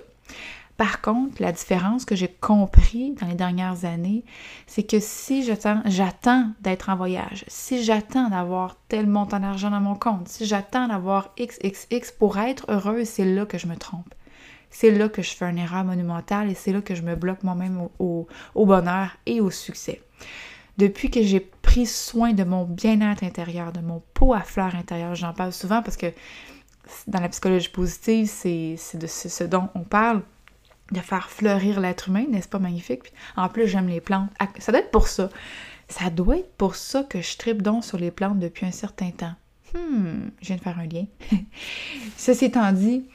Par 0.80 1.02
contre, 1.02 1.42
la 1.42 1.52
différence 1.52 2.06
que 2.06 2.16
j'ai 2.16 2.30
compris 2.30 3.14
dans 3.20 3.28
les 3.28 3.36
dernières 3.36 3.84
années, 3.84 4.24
c'est 4.66 4.84
que 4.84 5.02
si 5.02 5.44
j'attends, 5.44 6.54
d'être 6.62 6.88
en 6.88 6.96
voyage, 6.96 7.44
si 7.50 7.84
j'attends 7.84 8.30
d'avoir 8.30 8.78
tel 8.88 9.06
montant 9.06 9.42
d'argent 9.42 9.72
dans 9.72 9.82
mon 9.82 9.96
compte, 9.96 10.30
si 10.30 10.46
j'attends 10.46 10.88
d'avoir 10.88 11.36
XXX 11.38 12.14
pour 12.18 12.38
être 12.38 12.64
heureuse, 12.70 13.10
c'est 13.10 13.26
là 13.26 13.46
que 13.46 13.58
je 13.58 13.68
me 13.68 13.76
trompe. 13.76 14.16
C'est 14.70 14.92
là 14.92 15.10
que 15.10 15.22
je 15.22 15.32
fais 15.32 15.50
une 15.50 15.58
erreur 15.58 15.84
monumentale 15.84 16.50
et 16.50 16.56
c'est 16.56 16.72
là 16.72 16.80
que 16.80 16.96
je 16.96 17.02
me 17.02 17.18
bloque 17.18 17.44
moi-même 17.44 17.90
au, 18.00 18.30
au 18.56 18.66
bonheur 18.66 19.18
et 19.26 19.42
au 19.42 19.52
succès. 19.52 20.02
Depuis 20.78 21.10
que 21.10 21.22
j'ai 21.22 21.42
pris 21.42 21.88
soin 21.88 22.32
de 22.32 22.46
mon 22.46 22.64
bien-être 22.64 23.26
intérieur, 23.26 23.74
de 23.74 23.82
mon 23.82 24.02
pot 24.14 24.34
à 24.34 24.44
fleurs 24.44 24.76
intérieur, 24.76 25.14
j'en 25.14 25.34
parle 25.34 25.52
souvent 25.52 25.82
parce 25.82 25.98
que 25.98 26.14
dans 27.08 27.20
la 27.20 27.28
psychologie 27.28 27.68
positive, 27.68 28.28
c'est 28.28 28.78
de 28.98 29.08
ce 29.08 29.44
dont 29.44 29.68
on 29.76 29.82
parle 29.82 30.22
de 30.92 31.00
faire 31.00 31.30
fleurir 31.30 31.80
l'être 31.80 32.10
humain, 32.10 32.26
n'est-ce 32.30 32.48
pas 32.48 32.60
magnifique? 32.60 33.14
en 33.36 33.50
plus, 33.50 33.68
j'aime 33.68 33.88
les 33.88 34.02
plantes. 34.02 34.30
Ah, 34.40 34.48
ça 34.58 34.72
doit 34.72 34.82
être 34.82 34.92
pour 34.92 35.08
ça. 35.08 35.30
Ça 35.88 36.10
doit 36.10 36.38
être 36.38 36.54
pour 36.56 36.76
ça 36.76 37.04
que 37.04 37.22
je 37.22 37.38
tripe 37.38 37.62
donc 37.62 37.84
sur 37.84 37.98
les 37.98 38.12
plantes 38.12 38.40
depuis 38.40 38.66
un 38.66 38.72
certain 38.72 39.12
temps. 39.12 39.34
Hmm, 39.74 40.30
je 40.42 40.48
viens 40.48 40.56
de 40.56 40.62
faire 40.62 40.80
un 40.80 40.86
lien. 40.86 41.06
Ceci 42.18 42.46
étant 42.46 42.72
dit, 42.72 43.06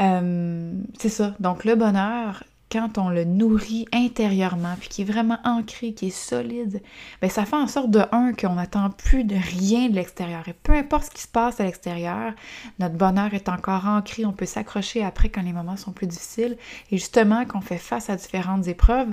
euh, 0.00 0.72
c'est 0.98 1.08
ça. 1.08 1.34
Donc, 1.40 1.64
le 1.64 1.74
bonheur, 1.74 2.44
quand 2.72 2.96
on 2.96 3.10
le 3.10 3.24
nourrit 3.24 3.84
intérieurement, 3.92 4.74
puis 4.80 4.88
qui 4.88 5.02
est 5.02 5.04
vraiment 5.04 5.38
ancré, 5.44 5.92
qui 5.92 6.06
est 6.06 6.10
solide, 6.10 6.80
bien, 7.20 7.30
ça 7.30 7.44
fait 7.44 7.56
en 7.56 7.66
sorte 7.66 7.90
de 7.90 8.00
un 8.12 8.32
qu'on 8.32 8.54
n'attend 8.54 8.88
plus 8.88 9.24
de 9.24 9.36
rien 9.36 9.90
de 9.90 9.94
l'extérieur. 9.94 10.48
Et 10.48 10.54
peu 10.54 10.72
importe 10.72 11.04
ce 11.04 11.10
qui 11.10 11.20
se 11.20 11.28
passe 11.28 11.60
à 11.60 11.64
l'extérieur, 11.64 12.32
notre 12.78 12.94
bonheur 12.94 13.34
est 13.34 13.50
encore 13.50 13.86
ancré, 13.86 14.24
on 14.24 14.32
peut 14.32 14.46
s'accrocher 14.46 15.04
après 15.04 15.28
quand 15.28 15.42
les 15.42 15.52
moments 15.52 15.76
sont 15.76 15.92
plus 15.92 16.06
difficiles. 16.06 16.56
Et 16.90 16.96
justement, 16.96 17.44
quand 17.44 17.58
on 17.58 17.62
fait 17.62 17.76
face 17.76 18.08
à 18.08 18.16
différentes 18.16 18.66
épreuves, 18.66 19.10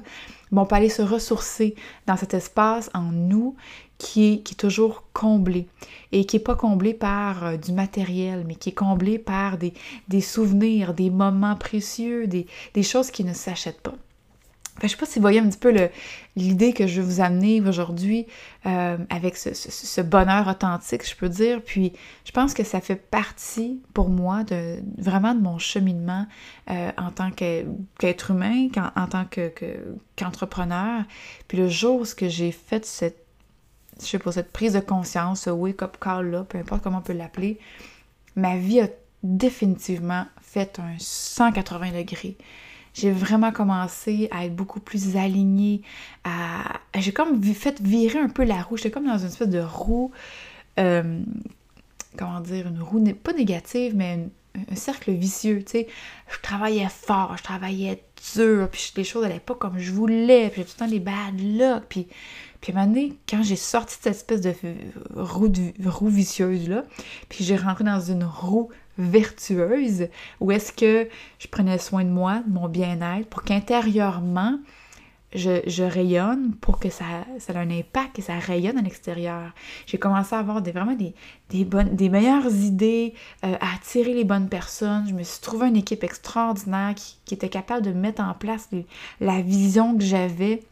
bon, 0.51 0.61
on 0.61 0.65
peut 0.65 0.75
aller 0.75 0.89
se 0.89 1.01
ressourcer 1.01 1.75
dans 2.07 2.15
cet 2.15 2.33
espace 2.33 2.89
en 2.93 3.11
nous 3.11 3.55
qui 3.99 4.33
est, 4.33 4.37
qui 4.39 4.53
est 4.53 4.57
toujours 4.57 5.03
comblé 5.13 5.67
et 6.11 6.25
qui 6.25 6.37
n'est 6.37 6.43
pas 6.43 6.55
comblé 6.55 6.95
par 6.95 7.45
euh, 7.45 7.57
du 7.57 7.73
matériel, 7.73 8.45
mais 8.47 8.55
qui 8.55 8.69
est 8.69 8.73
comblé 8.73 9.19
par 9.19 9.59
des, 9.59 9.73
des 10.07 10.21
souvenirs, 10.21 10.95
des 10.95 11.11
moments 11.11 11.55
précieux, 11.55 12.25
des, 12.25 12.47
des 12.73 12.83
choses 12.83 13.11
qui 13.11 13.23
ne 13.23 13.33
s'achètent 13.33 13.81
pas. 13.81 13.93
Je 14.81 14.87
je 14.87 14.91
sais 14.93 14.97
pas 14.97 15.05
si 15.05 15.19
vous 15.19 15.23
voyez 15.23 15.41
un 15.41 15.49
petit 15.49 15.57
peu 15.57 15.75
l'idée 16.37 16.71
que 16.71 16.87
je 16.87 17.01
vais 17.01 17.05
vous 17.07 17.19
amener 17.19 17.59
aujourd'hui 17.59 18.25
euh, 18.65 18.97
avec 19.09 19.35
ce, 19.35 19.53
ce, 19.53 19.99
bonheur 19.99 20.47
authentique, 20.47 21.05
je 21.05 21.17
peux 21.17 21.27
dire. 21.27 21.61
Puis 21.61 21.91
je 22.23 22.31
pense 22.31 22.53
que 22.53 22.63
ça 22.63 22.79
fait 22.79 22.95
partie 22.95 23.81
pour 23.93 24.07
moi 24.07 24.45
de 24.45 24.77
vraiment 24.97 25.35
de 25.35 25.41
mon 25.41 25.57
cheminement 25.57 26.27
euh, 26.69 26.91
en 26.97 27.11
tant 27.11 27.31
qu'être 27.31 28.31
humain, 28.31 28.69
en, 28.77 29.01
en 29.01 29.07
tant 29.07 29.25
qu'entrepreneur. 30.15 31.03
Puis 31.49 31.57
le 31.57 31.67
jour 31.67 31.99
où 31.99 32.05
j'ai 32.29 32.53
fait 32.53 32.85
cette 32.85 33.28
je 34.01 34.05
sais 34.05 34.19
pas, 34.19 34.31
cette 34.31 34.51
prise 34.51 34.73
de 34.73 34.79
conscience, 34.79 35.41
ce 35.41 35.49
wake-up 35.49 35.97
call-là, 35.99 36.43
peu 36.43 36.57
importe 36.57 36.83
comment 36.83 36.99
on 36.99 37.01
peut 37.01 37.13
l'appeler, 37.13 37.59
ma 38.35 38.57
vie 38.57 38.81
a 38.81 38.87
définitivement 39.23 40.25
fait 40.41 40.79
un 40.79 40.95
180 40.97 41.91
degrés. 41.91 42.37
J'ai 42.93 43.11
vraiment 43.11 43.51
commencé 43.51 44.27
à 44.31 44.45
être 44.45 44.55
beaucoup 44.55 44.79
plus 44.79 45.15
alignée. 45.15 45.81
J'ai 46.95 47.11
comme 47.11 47.41
fait 47.43 47.79
virer 47.81 48.19
un 48.19 48.29
peu 48.29 48.43
la 48.43 48.61
roue. 48.61 48.77
J'étais 48.77 48.91
comme 48.91 49.07
dans 49.07 49.17
une 49.17 49.27
espèce 49.27 49.49
de 49.49 49.59
roue... 49.59 50.11
Euh, 50.79 51.21
comment 52.17 52.39
dire? 52.39 52.67
Une 52.67 52.81
roue, 52.81 53.03
pas 53.13 53.33
négative, 53.33 53.93
mais 53.95 54.27
un, 54.71 54.75
cercle 54.75 55.11
vicieux, 55.11 55.63
tu 55.63 55.71
sais. 55.71 55.87
Je 56.29 56.39
travaillais 56.41 56.89
fort, 56.89 57.35
je 57.37 57.43
travaillais 57.43 58.03
dur, 58.35 58.69
puis 58.69 58.91
les 58.95 59.03
choses 59.03 59.23
n'allaient 59.23 59.39
pas 59.39 59.55
comme 59.55 59.77
je 59.77 59.91
voulais, 59.91 60.49
puis 60.49 60.61
j'ai 60.61 60.67
tout 60.67 60.73
le 60.79 60.85
temps 60.85 60.91
des 60.91 60.99
bad 60.99 61.39
luck, 61.39 61.83
puis... 61.87 62.07
Puis 62.61 62.73
à 62.73 62.75
un 62.75 62.81
moment 62.81 62.93
donné, 62.93 63.17
quand 63.27 63.41
j'ai 63.43 63.55
sorti 63.55 63.95
cette 63.95 64.07
espèce 64.07 64.41
de 64.41 64.53
roue, 65.15 65.51
roue 65.85 66.09
vicieuse-là, 66.09 66.83
puis 67.29 67.43
j'ai 67.43 67.55
rentré 67.55 67.83
dans 67.83 68.01
une 68.01 68.23
roue 68.23 68.69
vertueuse, 68.97 70.09
où 70.41 70.51
est-ce 70.51 70.73
que 70.73 71.07
je 71.39 71.47
prenais 71.47 71.77
soin 71.77 72.03
de 72.03 72.09
moi, 72.09 72.41
de 72.45 72.51
mon 72.51 72.67
bien-être, 72.67 73.27
pour 73.29 73.43
qu'intérieurement, 73.43 74.59
je, 75.33 75.83
rayonne 75.83 76.55
pour 76.55 76.79
que 76.79 76.89
ça, 76.89 77.05
ça 77.37 77.53
ait 77.53 77.57
un 77.57 77.69
impact 77.69 78.19
et 78.19 78.21
ça 78.21 78.37
rayonne 78.39 78.77
à 78.77 78.81
l'extérieur. 78.81 79.51
J'ai 79.85 79.99
commencé 79.99 80.35
à 80.35 80.39
avoir 80.39 80.61
des, 80.61 80.71
vraiment 80.71 80.95
des, 80.95 81.13
des, 81.49 81.65
bonnes, 81.65 81.95
des 81.95 82.09
meilleures 82.09 82.51
idées, 82.51 83.13
euh, 83.45 83.55
à 83.61 83.75
attirer 83.75 84.13
les 84.13 84.23
bonnes 84.23 84.49
personnes. 84.49 85.05
Je 85.07 85.13
me 85.13 85.23
suis 85.23 85.41
trouvé 85.41 85.67
une 85.67 85.75
équipe 85.75 86.03
extraordinaire 86.03 86.95
qui, 86.95 87.17
était 87.31 87.49
capable 87.49 87.85
de 87.85 87.91
mettre 87.91 88.23
en 88.23 88.33
place 88.33 88.69
la 89.21 89.39
vision 89.41 89.95
que 89.95 90.03
j'avais 90.03 90.63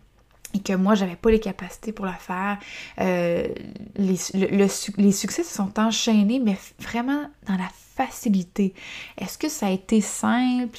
que 0.61 0.73
moi, 0.73 0.95
j'avais 0.95 1.15
pas 1.15 1.31
les 1.31 1.39
capacités 1.39 1.91
pour 1.91 2.05
la 2.05 2.13
faire. 2.13 2.57
Euh, 2.99 3.47
les, 3.95 4.17
les 4.33 5.11
succès 5.11 5.43
se 5.43 5.53
sont 5.53 5.79
enchaînés, 5.79 6.39
mais 6.39 6.57
vraiment 6.79 7.23
dans 7.47 7.57
la 7.57 7.69
facilité. 7.97 8.73
Est-ce 9.17 9.37
que 9.37 9.49
ça 9.49 9.67
a 9.67 9.71
été 9.71 10.01
simple? 10.01 10.77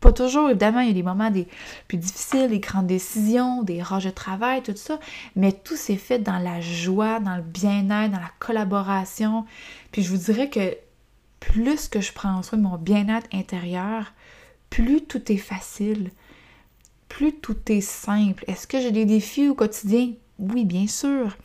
Pas 0.00 0.12
toujours, 0.12 0.50
évidemment, 0.50 0.80
il 0.80 0.88
y 0.88 0.90
a 0.90 0.94
des 0.94 1.02
moments 1.02 1.30
des 1.30 1.48
plus 1.88 1.98
difficiles, 1.98 2.48
des 2.48 2.60
grandes 2.60 2.86
décisions, 2.86 3.62
des 3.62 3.82
rages 3.82 4.04
de 4.04 4.10
travail, 4.10 4.62
tout 4.62 4.76
ça, 4.76 4.98
mais 5.36 5.52
tout 5.52 5.76
s'est 5.76 5.96
fait 5.96 6.18
dans 6.18 6.38
la 6.38 6.60
joie, 6.60 7.20
dans 7.20 7.36
le 7.36 7.42
bien-être, 7.42 8.12
dans 8.12 8.20
la 8.20 8.30
collaboration. 8.38 9.44
Puis 9.92 10.02
je 10.02 10.10
vous 10.10 10.18
dirais 10.18 10.50
que 10.50 10.76
plus 11.40 11.88
que 11.88 12.00
je 12.00 12.12
prends 12.12 12.42
soin 12.42 12.58
de 12.58 12.62
mon 12.62 12.76
bien-être 12.76 13.28
intérieur, 13.32 14.12
plus 14.68 15.00
tout 15.02 15.32
est 15.32 15.38
facile, 15.38 16.10
plus 17.10 17.34
tout 17.34 17.58
est 17.68 17.82
simple. 17.82 18.44
Est-ce 18.46 18.66
que 18.66 18.80
j'ai 18.80 18.92
des 18.92 19.04
défis 19.04 19.50
au 19.50 19.54
quotidien? 19.54 20.12
Oui, 20.38 20.64
bien 20.64 20.86
sûr. 20.86 21.36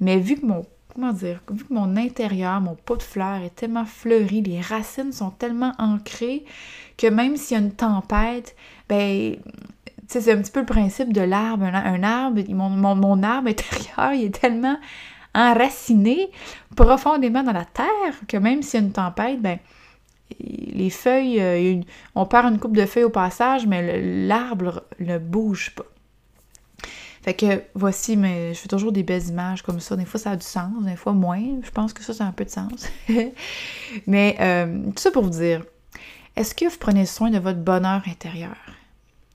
Mais 0.00 0.18
vu 0.18 0.34
que 0.34 0.44
mon 0.44 0.66
comment 0.92 1.12
dire, 1.12 1.40
vu 1.50 1.64
que 1.64 1.72
mon 1.72 1.96
intérieur, 1.96 2.60
mon 2.60 2.74
pot 2.74 2.96
de 2.96 3.02
fleurs 3.02 3.42
est 3.42 3.54
tellement 3.54 3.84
fleuri, 3.84 4.42
les 4.42 4.60
racines 4.60 5.12
sont 5.12 5.30
tellement 5.30 5.72
ancrées 5.78 6.44
que 6.98 7.06
même 7.06 7.36
s'il 7.36 7.56
y 7.56 7.60
a 7.60 7.62
une 7.62 7.72
tempête, 7.72 8.54
ben, 8.88 9.36
c'est 10.06 10.30
un 10.30 10.36
petit 10.38 10.50
peu 10.50 10.60
le 10.60 10.66
principe 10.66 11.12
de 11.12 11.22
l'arbre. 11.22 11.64
Un, 11.64 12.02
arbre, 12.02 12.42
mon, 12.50 12.94
mon, 12.94 13.22
arbre 13.22 13.48
intérieur, 13.50 14.12
il 14.12 14.24
est 14.26 14.40
tellement 14.40 14.76
enraciné 15.34 16.30
profondément 16.76 17.42
dans 17.42 17.52
la 17.52 17.64
terre 17.64 18.20
que 18.28 18.36
même 18.36 18.62
s'il 18.62 18.80
y 18.80 18.82
a 18.82 18.86
une 18.86 18.92
tempête, 18.92 19.40
ben, 19.40 19.58
les 20.38 20.90
feuilles, 20.90 21.40
euh, 21.40 21.80
on 22.14 22.26
perd 22.26 22.52
une 22.52 22.58
coupe 22.58 22.76
de 22.76 22.86
feuilles 22.86 23.04
au 23.04 23.10
passage, 23.10 23.66
mais 23.66 24.00
l'arbre 24.26 24.84
ne 25.00 25.18
bouge 25.18 25.74
pas. 25.74 25.84
Fait 27.22 27.34
que 27.34 27.62
voici, 27.74 28.16
mais 28.16 28.52
je 28.52 28.58
fais 28.58 28.68
toujours 28.68 28.90
des 28.90 29.04
belles 29.04 29.28
images 29.28 29.62
comme 29.62 29.78
ça. 29.78 29.94
Des 29.94 30.04
fois, 30.04 30.18
ça 30.18 30.32
a 30.32 30.36
du 30.36 30.44
sens, 30.44 30.84
des 30.84 30.96
fois 30.96 31.12
moins. 31.12 31.60
Je 31.62 31.70
pense 31.70 31.92
que 31.92 32.02
ça, 32.02 32.12
ça 32.12 32.24
a 32.24 32.28
un 32.28 32.32
peu 32.32 32.44
de 32.44 32.50
sens. 32.50 32.88
mais 34.08 34.36
euh, 34.40 34.86
tout 34.86 35.00
ça 35.00 35.12
pour 35.12 35.22
vous 35.22 35.30
dire, 35.30 35.64
est-ce 36.34 36.54
que 36.54 36.64
vous 36.64 36.78
prenez 36.78 37.06
soin 37.06 37.30
de 37.30 37.38
votre 37.38 37.60
bonheur 37.60 38.02
intérieur? 38.06 38.56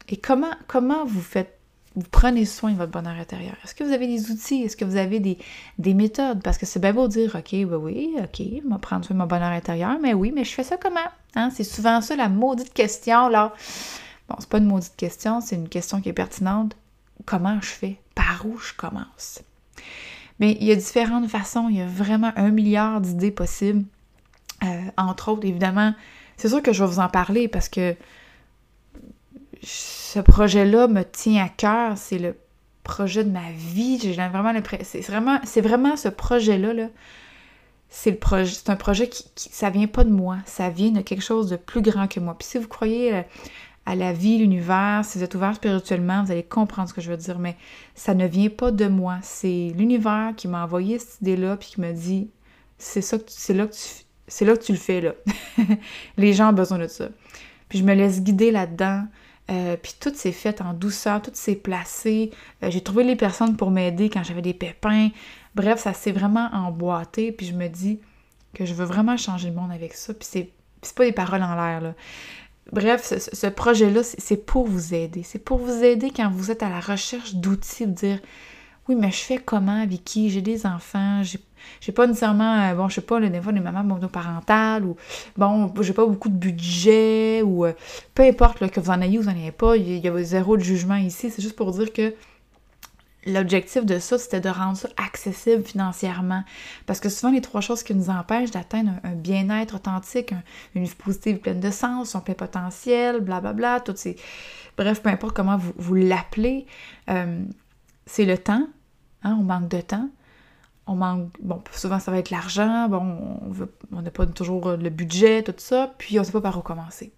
Et 0.10 0.18
comment, 0.18 0.51
comment 0.68 1.06
vous 1.06 1.22
faites 1.22 1.57
vous 1.98 2.08
prenez 2.12 2.46
soin 2.46 2.72
de 2.72 2.77
votre 2.77 2.92
bonheur 2.92 3.16
intérieur. 3.16 3.56
Est-ce 3.63 3.74
que 3.74 3.84
vous 3.84 3.92
avez 3.92 4.08
des 4.08 4.30
outils? 4.30 4.62
Est-ce 4.62 4.77
que 4.77 4.86
vous 4.86 4.98
avez 4.98 5.20
des, 5.20 5.38
des 5.80 5.94
méthodes? 5.94 6.44
Parce 6.44 6.58
que 6.58 6.68
c'est 6.68 6.80
bien 6.80 6.94
beau 6.94 7.08
dire, 7.08 7.36
OK, 7.36 7.51
ben 7.51 7.75
oui, 7.75 8.13
OK, 8.20 8.38
je 8.38 8.70
vais 8.70 8.77
prendre 8.80 9.04
soin 9.04 9.16
de 9.16 9.20
mon 9.20 9.27
bonheur 9.27 9.51
intérieur, 9.51 9.98
mais 10.01 10.13
oui, 10.13 10.32
mais 10.34 10.44
je 10.44 10.54
fais 10.54 10.63
ça 10.63 10.77
comment? 10.77 11.00
Hein? 11.36 11.50
C'est 11.50 11.63
souvent 11.63 12.00
ça 12.01 12.16
la 12.16 12.30
maudite 12.30 12.72
question, 12.72 13.30
là. 13.30 13.54
Bon, 14.30 14.36
c'est 14.39 14.48
pas 14.48 14.60
une 14.60 14.66
maudite 14.66 14.96
question, 14.96 15.42
c'est 15.42 15.56
une 15.56 15.70
question 15.70 16.00
qui 16.00 16.10
est 16.10 16.13
pertinente 16.13 16.75
comment 17.25 17.60
je 17.62 17.68
fais, 17.68 18.00
par 18.16 18.46
où 18.46 18.58
je 18.58 18.74
commence? 18.74 19.42
Mais 20.39 20.58
il 20.60 20.68
y 20.68 20.72
a 20.72 20.75
différentes 20.75 21.27
façons, 21.27 21.68
il 21.70 21.77
y 21.77 21.82
a 21.82 21.88
vraiment 21.88 22.32
un 22.36 22.51
milliard 22.51 23.01
d'idées 23.01 23.32
possibles. 23.32 23.86
Euh, 24.63 24.82
entre 24.98 25.32
autres, 25.32 25.46
évidemment, 25.46 25.94
c'est 26.36 26.50
sûr 26.50 26.62
que 26.62 26.74
je 26.74 26.84
vais 26.84 26.89
vous 26.89 27.00
en 27.00 27.10
parler 27.10 27.48
parce 27.48 27.70
que 27.70 27.96
ce 29.64 30.20
projet-là 30.20 30.88
me 30.88 31.04
tient 31.04 31.46
à 31.46 31.50
cœur. 31.50 31.98
C'est 31.98 32.20
le 32.20 32.36
projet 32.84 33.24
de 33.24 33.32
ma 33.32 33.52
vie. 33.52 34.00
J'ai 34.00 34.14
vraiment 34.14 34.54
C'est 34.84 35.02
vraiment, 35.02 35.40
c'est 35.44 35.62
vraiment 35.62 35.96
ce 35.96 36.10
projet-là. 36.10 36.74
-là, 36.74 36.90
c'est 37.90 38.12
le 38.12 38.18
projet, 38.18 38.54
c'est 38.54 38.70
un 38.70 38.76
projet 38.76 39.08
qui, 39.10 39.26
qui, 39.36 39.50
ça 39.52 39.70
vient 39.70 39.88
pas 39.88 40.04
de 40.04 40.12
moi, 40.12 40.38
ça 40.46 40.70
vient 40.70 40.92
de 40.92 41.02
quelque 41.02 41.24
chose 41.24 41.50
de 41.50 41.56
plus 41.56 41.82
grand 41.82 42.08
que 42.08 42.20
moi. 42.20 42.36
Puis 42.38 42.48
si 42.48 42.58
vous 42.58 42.68
croyez 42.68 43.14
euh, 43.14 43.22
à 43.86 43.96
la 43.96 44.12
vie, 44.12 44.38
l'univers, 44.38 45.04
si 45.06 45.18
vous 45.18 45.24
êtes 45.24 45.36
ouvert 45.36 45.56
spirituellement, 45.56 46.24
vous 46.24 46.32
allez 46.32 46.44
comprendre 46.44 46.90
ce 46.90 46.94
que 46.94 47.02
je 47.02 47.10
veux 47.10 47.18
dire, 47.18 47.40
mais 47.40 47.56
ça 47.96 48.14
ne 48.14 48.28
vient 48.28 48.50
pas 48.50 48.72
de 48.72 48.88
moi. 48.88 49.18
C'est 49.22 49.74
l'univers 49.78 50.34
qui 50.36 50.48
m'a 50.48 50.64
envoyé 50.64 51.00
cette 51.00 51.22
idée-là, 51.22 51.56
puis 51.58 51.70
qui 51.70 51.82
m'a 51.82 51.94
dit 51.94 52.30
c'est 52.78 53.02
ça, 53.02 53.18
c'est 53.28 53.54
là 53.54 53.68
que 53.68 53.74
tu, 53.74 54.04
c'est 54.28 54.46
là 54.46 54.58
que 54.58 54.64
tu 54.64 54.74
le 54.74 54.78
fais 54.78 55.02
là. 55.02 55.14
Les 56.18 56.34
gens 56.34 56.50
ont 56.50 56.54
besoin 56.54 56.80
de 56.80 56.88
ça. 56.88 57.08
Puis 57.70 57.80
je 57.80 57.84
me 57.84 57.94
laisse 57.94 58.22
guider 58.22 58.52
là-dedans. 58.52 59.04
Euh, 59.50 59.77
puis 59.82 59.94
tout 60.00 60.13
s'est 60.13 60.32
fait 60.32 60.62
en 60.62 60.74
douceur, 60.74 61.22
tout 61.22 61.32
s'est 61.34 61.56
placé. 61.56 62.32
Euh, 62.63 62.70
j'ai 62.70 62.82
trouvé 62.82 63.04
les 63.04 63.16
personnes 63.16 63.56
pour 63.56 63.72
m'aider 63.72 64.10
quand 64.10 64.24
j'avais 64.24 64.42
des 64.42 64.54
pépins. 64.54 65.10
Bref, 65.56 65.80
ça 65.80 65.94
s'est 65.94 66.12
vraiment 66.12 66.50
emboîté. 66.51 67.32
Puis 67.32 67.46
je 67.48 67.54
me 67.54 67.68
dis 67.68 68.00
que 68.54 68.66
je 68.66 68.74
veux 68.74 68.86
vraiment 68.86 69.16
changer 69.18 69.50
le 69.50 69.56
monde 69.56 69.72
avec 69.72 69.94
ça. 69.94 70.13
Puis 70.13 70.27
c'est, 70.30 70.50
c'est 70.82 70.96
pas 70.96 71.06
des 71.06 71.13
paroles 71.13 71.44
en 71.44 71.56
l'air, 71.56 71.82
là. 71.82 71.94
Bref, 72.74 73.13
ce, 73.32 73.48
projet-là, 73.48 74.04
c'est 74.04 74.46
pour 74.46 74.68
vous 74.68 74.94
aider. 74.94 75.24
C'est 75.24 75.39
pour 75.39 75.58
vous 75.58 75.84
aider 75.86 76.12
quand 76.13 76.30
vous 76.30 76.51
êtes 76.51 76.63
à 76.63 76.70
la 76.70 76.82
recherche 76.82 77.36
d'outils, 77.36 77.88
de 77.88 77.92
dire 77.94 78.20
oui, 78.89 78.96
mais 78.96 79.12
je 79.12 79.18
fais 79.18 79.38
comment, 79.38 79.82
avec 79.82 80.04
qui, 80.04 80.30
j'ai 80.30 80.42
des 80.42 80.66
enfants, 80.66 81.22
pas 81.92 82.08
nécessairement, 82.08 82.62
euh, 82.62 82.76
bon, 82.76 82.90
je 82.90 82.96
sais 82.96 83.02
pas, 83.02 83.20
des 83.20 83.42
fois, 83.42 83.52
les 83.52 83.60
mamans 83.60 83.84
monoparentales, 83.84 84.86
ou 84.86 84.96
bon, 85.38 85.74
j'ai 85.82 85.94
pas 85.94 86.06
beaucoup 86.06 86.30
de 86.30 86.36
budget, 86.36 87.42
ou 87.42 87.66
euh, 87.66 87.74
peu 88.14 88.24
importe 88.24 88.70
que 88.70 88.80
vous 88.80 88.90
en 88.90 89.02
ayez 89.02 89.20
ou 89.20 89.24
vous 89.24 89.30
en 89.30 89.36
ayez 89.36 89.52
pas, 89.52 89.78
il 89.78 89.98
y 89.98 90.08
a 90.08 90.24
zéro 90.24 90.58
de 90.58 90.64
jugement 90.64 90.96
ici, 90.96 91.30
c'est 91.30 91.42
juste 91.42 91.56
pour 91.56 91.72
dire 91.72 91.92
que 91.92 92.14
l'objectif 93.28 93.86
de 93.86 94.00
ça, 94.00 94.18
c'était 94.18 94.40
de 94.40 94.50
rendre 94.50 94.78
ça 94.78 94.90
accessible 94.98 95.64
financièrement. 95.64 96.44
Parce 96.86 97.00
que 97.00 97.10
souvent, 97.10 97.32
les 97.32 97.42
trois 97.42 97.62
choses 97.62 97.84
qui 97.84 97.94
nous 97.94 98.10
empêchent 98.10 98.52
d'atteindre 98.52 98.92
un, 99.04 99.14
bien-être 99.14 99.76
authentique, 99.76 100.34
une 100.76 100.86
vie 100.86 100.96
positive 100.96 101.38
pleine 101.40 101.60
de 101.60 101.72
sens, 101.72 102.12
son 102.12 102.22
plein 102.22 102.34
potentiel, 102.34 103.20
blablabla, 103.20 103.82
toutes 103.82 103.98
ces... 103.98 104.16
Bref, 104.78 105.02
peu 105.02 105.10
importe 105.10 105.36
comment 105.36 105.58
vous, 105.58 105.74
vous 105.78 105.96
l'appelez, 105.96 106.66
euh, 107.10 107.44
c'est 108.06 108.26
le 108.26 108.38
temps. 108.38 108.68
Hein, 109.24 109.38
on 109.40 109.44
manque 109.44 109.68
de 109.68 109.82
temps. 109.82 110.10
On 110.88 110.96
manque... 110.96 111.29
Bon, 111.41 111.62
souvent, 111.72 112.00
ça 112.00 112.12
va 112.12 112.17
être 112.17 112.29
l'argent. 112.29 112.88
Bon, 112.89 113.39
on 113.91 114.01
n'a 114.01 114.12
pas 114.12 114.25
toujours 114.25 114.72
le 114.72 114.89
budget, 114.89 115.44
tout 115.44 115.53
ça. 115.58 115.94
Puis, 115.98 116.17
on 116.17 116.22
ne 116.22 116.25
sait 116.25 116.32
pas 116.32 116.41
par 116.41 116.58
où 116.58 116.62
commencer. 116.62 117.12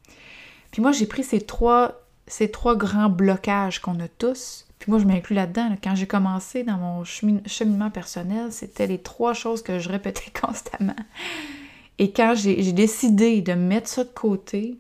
Puis 0.72 0.82
moi, 0.82 0.92
j'ai 0.92 1.06
pris 1.06 1.24
ces 1.24 1.42
trois, 1.42 2.02
ces 2.28 2.52
trois 2.52 2.76
grands 2.76 3.10
blocages 3.10 3.80
qu'on 3.80 4.00
a 4.00 4.08
tous 4.08 4.66
puis 4.80 4.92
moi, 4.92 5.00
je 5.00 5.06
m'inclus 5.06 5.36
là-dedans. 5.36 5.76
Quand 5.84 5.94
j'ai 5.94 6.08
commencé 6.08 6.64
dans 6.64 6.78
mon 6.78 7.04
cheminement 7.04 7.92
personnel, 7.92 8.52
c'était 8.52 8.88
les 8.88 8.98
trois 8.98 9.34
choses 9.34 9.62
que 9.62 9.78
je 9.78 9.90
répétais 9.90 10.32
constamment. 10.42 10.96
Et 12.00 12.12
quand 12.12 12.34
j'ai 12.36 12.72
décidé 12.72 13.42
de 13.42 13.54
mettre 13.54 13.90
ça 13.90 14.06
de 14.06 14.10
côté, 14.10 14.78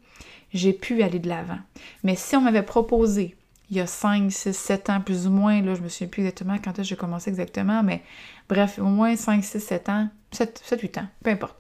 j'ai 0.53 0.72
pu 0.72 1.03
aller 1.03 1.19
de 1.19 1.27
l'avant. 1.27 1.60
Mais 2.03 2.15
si 2.15 2.38
on 2.38 2.41
m'avait 2.41 2.63
proposé, 2.63 3.36
il 3.71 3.77
y 3.77 3.79
a 3.79 3.88
5, 3.88 4.31
6, 4.31 4.53
7 4.53 4.89
ans 4.89 5.01
plus 5.01 5.27
ou 5.27 5.31
moins, 5.31 5.61
là, 5.61 5.75
je 5.75 5.81
me 5.81 5.89
souviens 5.89 6.07
plus 6.07 6.21
exactement 6.21 6.57
quand 6.63 6.77
est-ce 6.79 6.89
j'ai 6.89 6.95
commencé 6.95 7.29
exactement, 7.29 7.83
mais 7.83 8.01
bref, 8.47 8.79
au 8.79 8.85
moins 8.85 9.15
5, 9.15 9.43
6, 9.43 9.59
7 9.59 9.89
ans, 9.89 10.09
7, 10.31 10.61
7 10.63 10.81
8 10.81 10.97
ans, 10.99 11.07
peu 11.23 11.29
importe. 11.29 11.57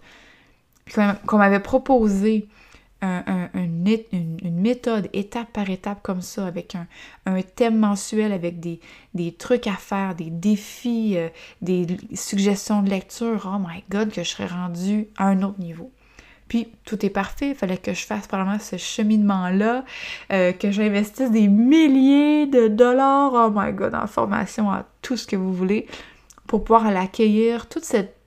Qu'on 1.27 1.37
m'avait 1.37 1.59
proposé 1.59 2.47
une, 3.01 4.59
méthode 4.59 5.09
étape 5.13 5.51
par 5.53 5.69
étape 5.69 6.01
comme 6.01 6.21
ça, 6.21 6.47
avec 6.47 6.75
un, 6.75 7.41
thème 7.55 7.77
mensuel, 7.77 8.31
avec 8.31 8.59
des, 8.59 8.79
trucs 9.37 9.67
à 9.67 9.75
faire, 9.75 10.15
des 10.15 10.29
défis, 10.29 11.13
euh, 11.15 11.29
des 11.61 11.85
suggestions 12.13 12.81
de 12.81 12.89
lecture, 12.89 13.49
oh 13.53 13.59
my 13.59 13.83
god, 13.89 14.11
que 14.11 14.23
je 14.23 14.29
serais 14.29 14.47
rendue 14.47 15.07
à 15.17 15.27
un 15.27 15.43
autre 15.43 15.59
niveau. 15.59 15.91
Puis 16.49 16.67
tout 16.83 17.05
est 17.05 17.09
parfait, 17.09 17.49
il 17.49 17.55
fallait 17.55 17.77
que 17.77 17.93
je 17.93 18.05
fasse 18.05 18.27
probablement 18.27 18.59
ce 18.59 18.75
cheminement-là, 18.75 19.85
euh, 20.33 20.51
que 20.51 20.71
j'investisse 20.71 21.31
des 21.31 21.47
milliers 21.47 22.47
de 22.47 22.67
dollars, 22.67 23.31
oh 23.33 23.53
my 23.55 23.71
god, 23.71 23.95
en 23.95 24.07
formation, 24.07 24.69
à 24.69 24.85
tout 25.01 25.15
ce 25.15 25.25
que 25.25 25.37
vous 25.37 25.53
voulez, 25.53 25.87
pour 26.47 26.63
pouvoir 26.63 26.91
l'accueillir, 26.91 27.69
toute 27.69 27.85
cette 27.85 28.19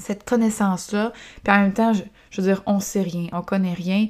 cette 0.00 0.24
connaissance-là. 0.24 1.12
Puis 1.42 1.52
en 1.52 1.60
même 1.60 1.72
temps, 1.72 1.92
je, 1.92 2.02
veux 2.36 2.42
dire, 2.42 2.62
on 2.66 2.80
sait 2.80 3.02
rien, 3.02 3.26
on 3.32 3.42
connaît 3.42 3.74
rien. 3.74 4.08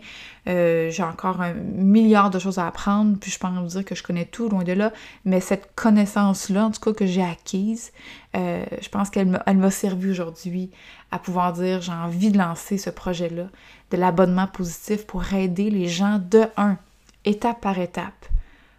Euh, 0.49 0.91
j'ai 0.91 1.03
encore 1.03 1.41
un 1.41 1.53
milliard 1.53 2.31
de 2.31 2.39
choses 2.39 2.59
à 2.59 2.67
apprendre, 2.67 3.17
puis 3.19 3.31
je 3.31 3.39
peux 3.39 3.49
dire 3.67 3.85
que 3.85 3.95
je 3.95 4.03
connais 4.03 4.25
tout, 4.25 4.49
loin 4.49 4.65
de 4.65 4.73
là. 4.73 4.93
Mais 5.25 5.41
cette 5.41 5.75
connaissance-là, 5.75 6.67
en 6.67 6.71
tout 6.71 6.81
cas 6.81 6.93
que 6.93 7.07
j'ai 7.07 7.23
acquise, 7.23 7.93
euh, 8.37 8.65
je 8.81 8.89
pense 8.89 9.11
qu'elle 9.11 9.29
m'a 9.29 9.71
servi 9.71 10.11
aujourd'hui 10.11 10.71
à 11.11 11.19
pouvoir 11.19 11.53
dire 11.53 11.81
j'ai 11.81 11.93
envie 11.93 12.31
de 12.31 12.39
lancer 12.39 12.79
ce 12.79 12.91
projet-là, 12.91 13.49
de 13.91 13.97
l'abonnement 13.97 14.47
positif 14.47 15.07
pour 15.07 15.33
aider 15.35 15.71
les 15.71 15.89
gens 15.89 16.19
de 16.19 16.45
un, 16.57 16.79
étape 17.25 17.61
par 17.61 17.79
étape. 17.79 18.27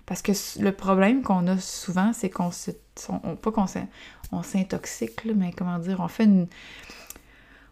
Parce 0.06 0.22
que 0.24 0.32
le 0.60 0.72
problème 0.72 1.22
qu'on 1.22 1.46
a 1.48 1.58
souvent, 1.60 2.14
c'est 2.14 2.32
qu'on 2.32 2.52
se. 2.52 2.72
pas 3.42 3.52
qu'on 3.52 3.66
on 4.32 4.44
s'intoxique, 4.44 5.22
mais 5.36 5.52
comment 5.56 5.78
dire, 5.78 6.00
on 6.00 6.08
fait 6.08 6.26
une 6.26 6.48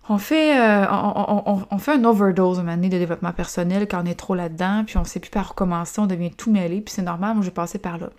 on 0.09 0.17
fait, 0.17 0.57
euh, 0.59 0.85
on, 0.89 1.77
fait 1.77 1.93
un 1.93 2.03
overdose 2.05 2.59
une 2.59 2.69
année 2.69 2.89
de 2.89 2.97
développement 2.97 3.33
personnel 3.33 3.87
quand 3.87 4.03
on 4.03 4.05
est 4.05 4.15
trop 4.15 4.35
là-dedans, 4.35 4.83
puis 4.85 4.97
on 4.97 5.03
sait 5.03 5.19
plus 5.19 5.29
par 5.29 5.49
recommencer, 5.49 5.99
on 5.99 6.07
devient 6.07 6.31
tout 6.31 6.51
mêlé, 6.51 6.81
puis 6.81 6.93
c'est 6.93 7.01
normal, 7.01 7.35
moi 7.35 7.43
je 7.43 7.49
passer 7.49 7.77
par 7.77 7.97
là. 7.97 8.09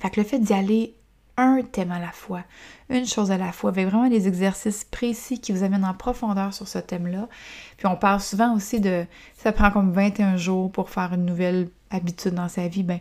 Fait 0.00 0.10
que 0.10 0.20
le 0.20 0.26
fait 0.26 0.38
d'y 0.38 0.52
aller 0.52 0.94
un 1.36 1.62
thème 1.62 1.92
à 1.92 2.00
la 2.00 2.12
fois, 2.12 2.42
une 2.88 3.06
chose 3.06 3.30
à 3.30 3.38
la 3.38 3.52
fois, 3.52 3.70
avec 3.70 3.86
vraiment 3.86 4.08
des 4.08 4.28
exercices 4.28 4.84
précis 4.84 5.40
qui 5.40 5.52
vous 5.52 5.62
amènent 5.62 5.84
en 5.84 5.94
profondeur 5.94 6.52
sur 6.52 6.66
ce 6.66 6.78
thème-là. 6.78 7.28
Puis 7.76 7.86
on 7.86 7.96
parle 7.96 8.20
souvent 8.20 8.54
aussi 8.54 8.80
de, 8.80 9.04
ça 9.36 9.52
prend 9.52 9.70
comme 9.70 9.92
21 9.92 10.36
jours 10.36 10.70
pour 10.70 10.90
faire 10.90 11.12
une 11.14 11.24
nouvelle 11.24 11.68
habitude 11.90 12.34
dans 12.34 12.48
sa 12.48 12.68
vie, 12.68 12.82
ben 12.82 13.00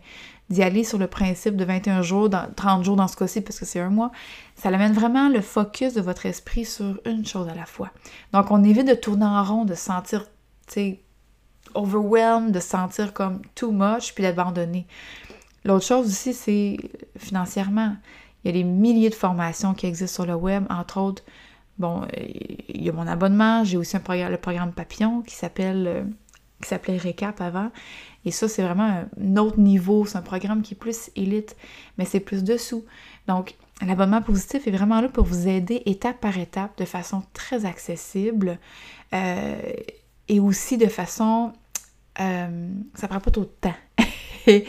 d'y 0.50 0.63
aller 0.63 0.84
sur 0.84 0.98
le 0.98 1.08
principe 1.08 1.58
de 1.58 1.65
21 1.65 2.01
jours, 2.01 2.29
dans, 2.29 2.48
30 2.56 2.84
jours 2.84 2.96
dans 2.96 3.08
ce 3.08 3.17
cas-ci, 3.17 3.41
parce 3.41 3.60
que 3.60 3.65
c'est 3.65 3.79
un 3.79 3.89
mois, 3.89 4.12
ça 4.56 4.70
amène 4.70 4.94
vraiment 4.94 5.29
le 5.29 5.41
focus 5.41 5.94
de 5.94 6.01
votre 6.01 6.25
esprit 6.25 6.65
sur 6.65 7.00
une 7.06 7.25
chose 7.25 7.50
à 7.50 7.53
la 7.53 7.65
fois. 7.65 7.91
Donc, 8.32 8.50
on 8.51 8.63
évite 8.63 8.88
de 8.88 8.94
tourner 8.94 9.25
en 9.25 9.44
rond, 9.44 9.65
de 9.65 9.75
sentir, 9.75 10.24
tu 10.67 10.74
sais, 10.74 11.00
overwhelmed, 11.75 12.51
de 12.51 12.60
sentir 12.60 13.13
comme 13.13 13.41
too 13.56 13.72
much, 13.72 14.13
puis 14.13 14.24
d'abandonner. 14.24 14.88
L'autre 15.65 15.86
chose 15.86 16.08
aussi, 16.08 16.34
c'est 16.34 16.77
financièrement. 17.17 17.98
Il 18.44 18.48
y 18.48 18.50
a 18.51 18.53
des 18.53 18.63
milliers 18.63 19.10
de 19.10 19.15
formations 19.15 19.74
qui 19.74 19.86
existent 19.86 20.24
sur 20.24 20.25
le 20.25 20.36
web, 20.36 20.65
entre 20.70 21.01
autres, 21.01 21.24
bon, 21.77 22.08
il 22.70 22.84
y 22.84 22.89
a 22.89 22.94
mon 22.94 23.08
abonnement, 23.08 23.63
j'ai 23.63 23.77
aussi 23.77 23.98
un 23.98 24.00
programme, 24.00 24.32
le 24.32 24.38
programme 24.38 24.72
Papillon 24.72 25.22
qui 25.22 25.36
s'appelle 25.36 25.88
euh, 25.88 26.03
qui 26.61 26.69
s'appelait 26.69 26.97
Recap 26.97 27.39
avant. 27.41 27.71
Et 28.25 28.31
ça, 28.31 28.47
c'est 28.47 28.63
vraiment 28.63 29.03
un 29.19 29.37
autre 29.37 29.59
niveau. 29.59 30.05
C'est 30.05 30.17
un 30.17 30.21
programme 30.21 30.61
qui 30.61 30.73
est 30.73 30.77
plus 30.77 31.11
élite, 31.15 31.55
mais 31.97 32.05
c'est 32.05 32.19
plus 32.19 32.43
dessous. 32.43 32.83
Donc, 33.27 33.55
l'abonnement 33.85 34.21
positif 34.21 34.67
est 34.67 34.71
vraiment 34.71 35.01
là 35.01 35.09
pour 35.09 35.25
vous 35.25 35.47
aider 35.47 35.83
étape 35.85 36.19
par 36.19 36.37
étape, 36.37 36.77
de 36.77 36.85
façon 36.85 37.23
très 37.33 37.65
accessible 37.65 38.59
euh, 39.13 39.55
et 40.27 40.39
aussi 40.39 40.77
de 40.77 40.87
façon. 40.87 41.53
Euh, 42.19 42.69
ça 42.95 43.07
prend 43.07 43.19
pas 43.19 43.31
trop 43.31 43.43
de 43.43 43.51
temps. 43.61 43.75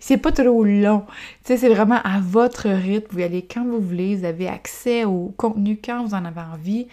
c'est 0.00 0.16
pas 0.18 0.32
trop 0.32 0.64
long. 0.64 1.06
C'est 1.42 1.56
vraiment 1.68 2.00
à 2.04 2.20
votre 2.20 2.68
rythme. 2.68 3.08
Vous 3.10 3.20
y 3.20 3.22
allez 3.22 3.46
quand 3.46 3.64
vous 3.64 3.80
voulez. 3.80 4.16
Vous 4.16 4.24
avez 4.24 4.48
accès 4.48 5.04
au 5.04 5.32
contenu 5.36 5.80
quand 5.82 6.04
vous 6.04 6.14
en 6.14 6.24
avez 6.24 6.40
envie. 6.40 6.88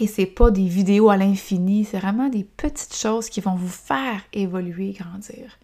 Et 0.00 0.06
c'est 0.06 0.26
pas 0.26 0.50
des 0.50 0.66
vidéos 0.66 1.10
à 1.10 1.16
l'infini, 1.16 1.84
c'est 1.84 1.98
vraiment 1.98 2.28
des 2.28 2.44
petites 2.44 2.96
choses 2.96 3.28
qui 3.28 3.40
vont 3.40 3.54
vous 3.54 3.68
faire 3.68 4.22
évoluer, 4.32 4.92
grandir. 4.92 5.58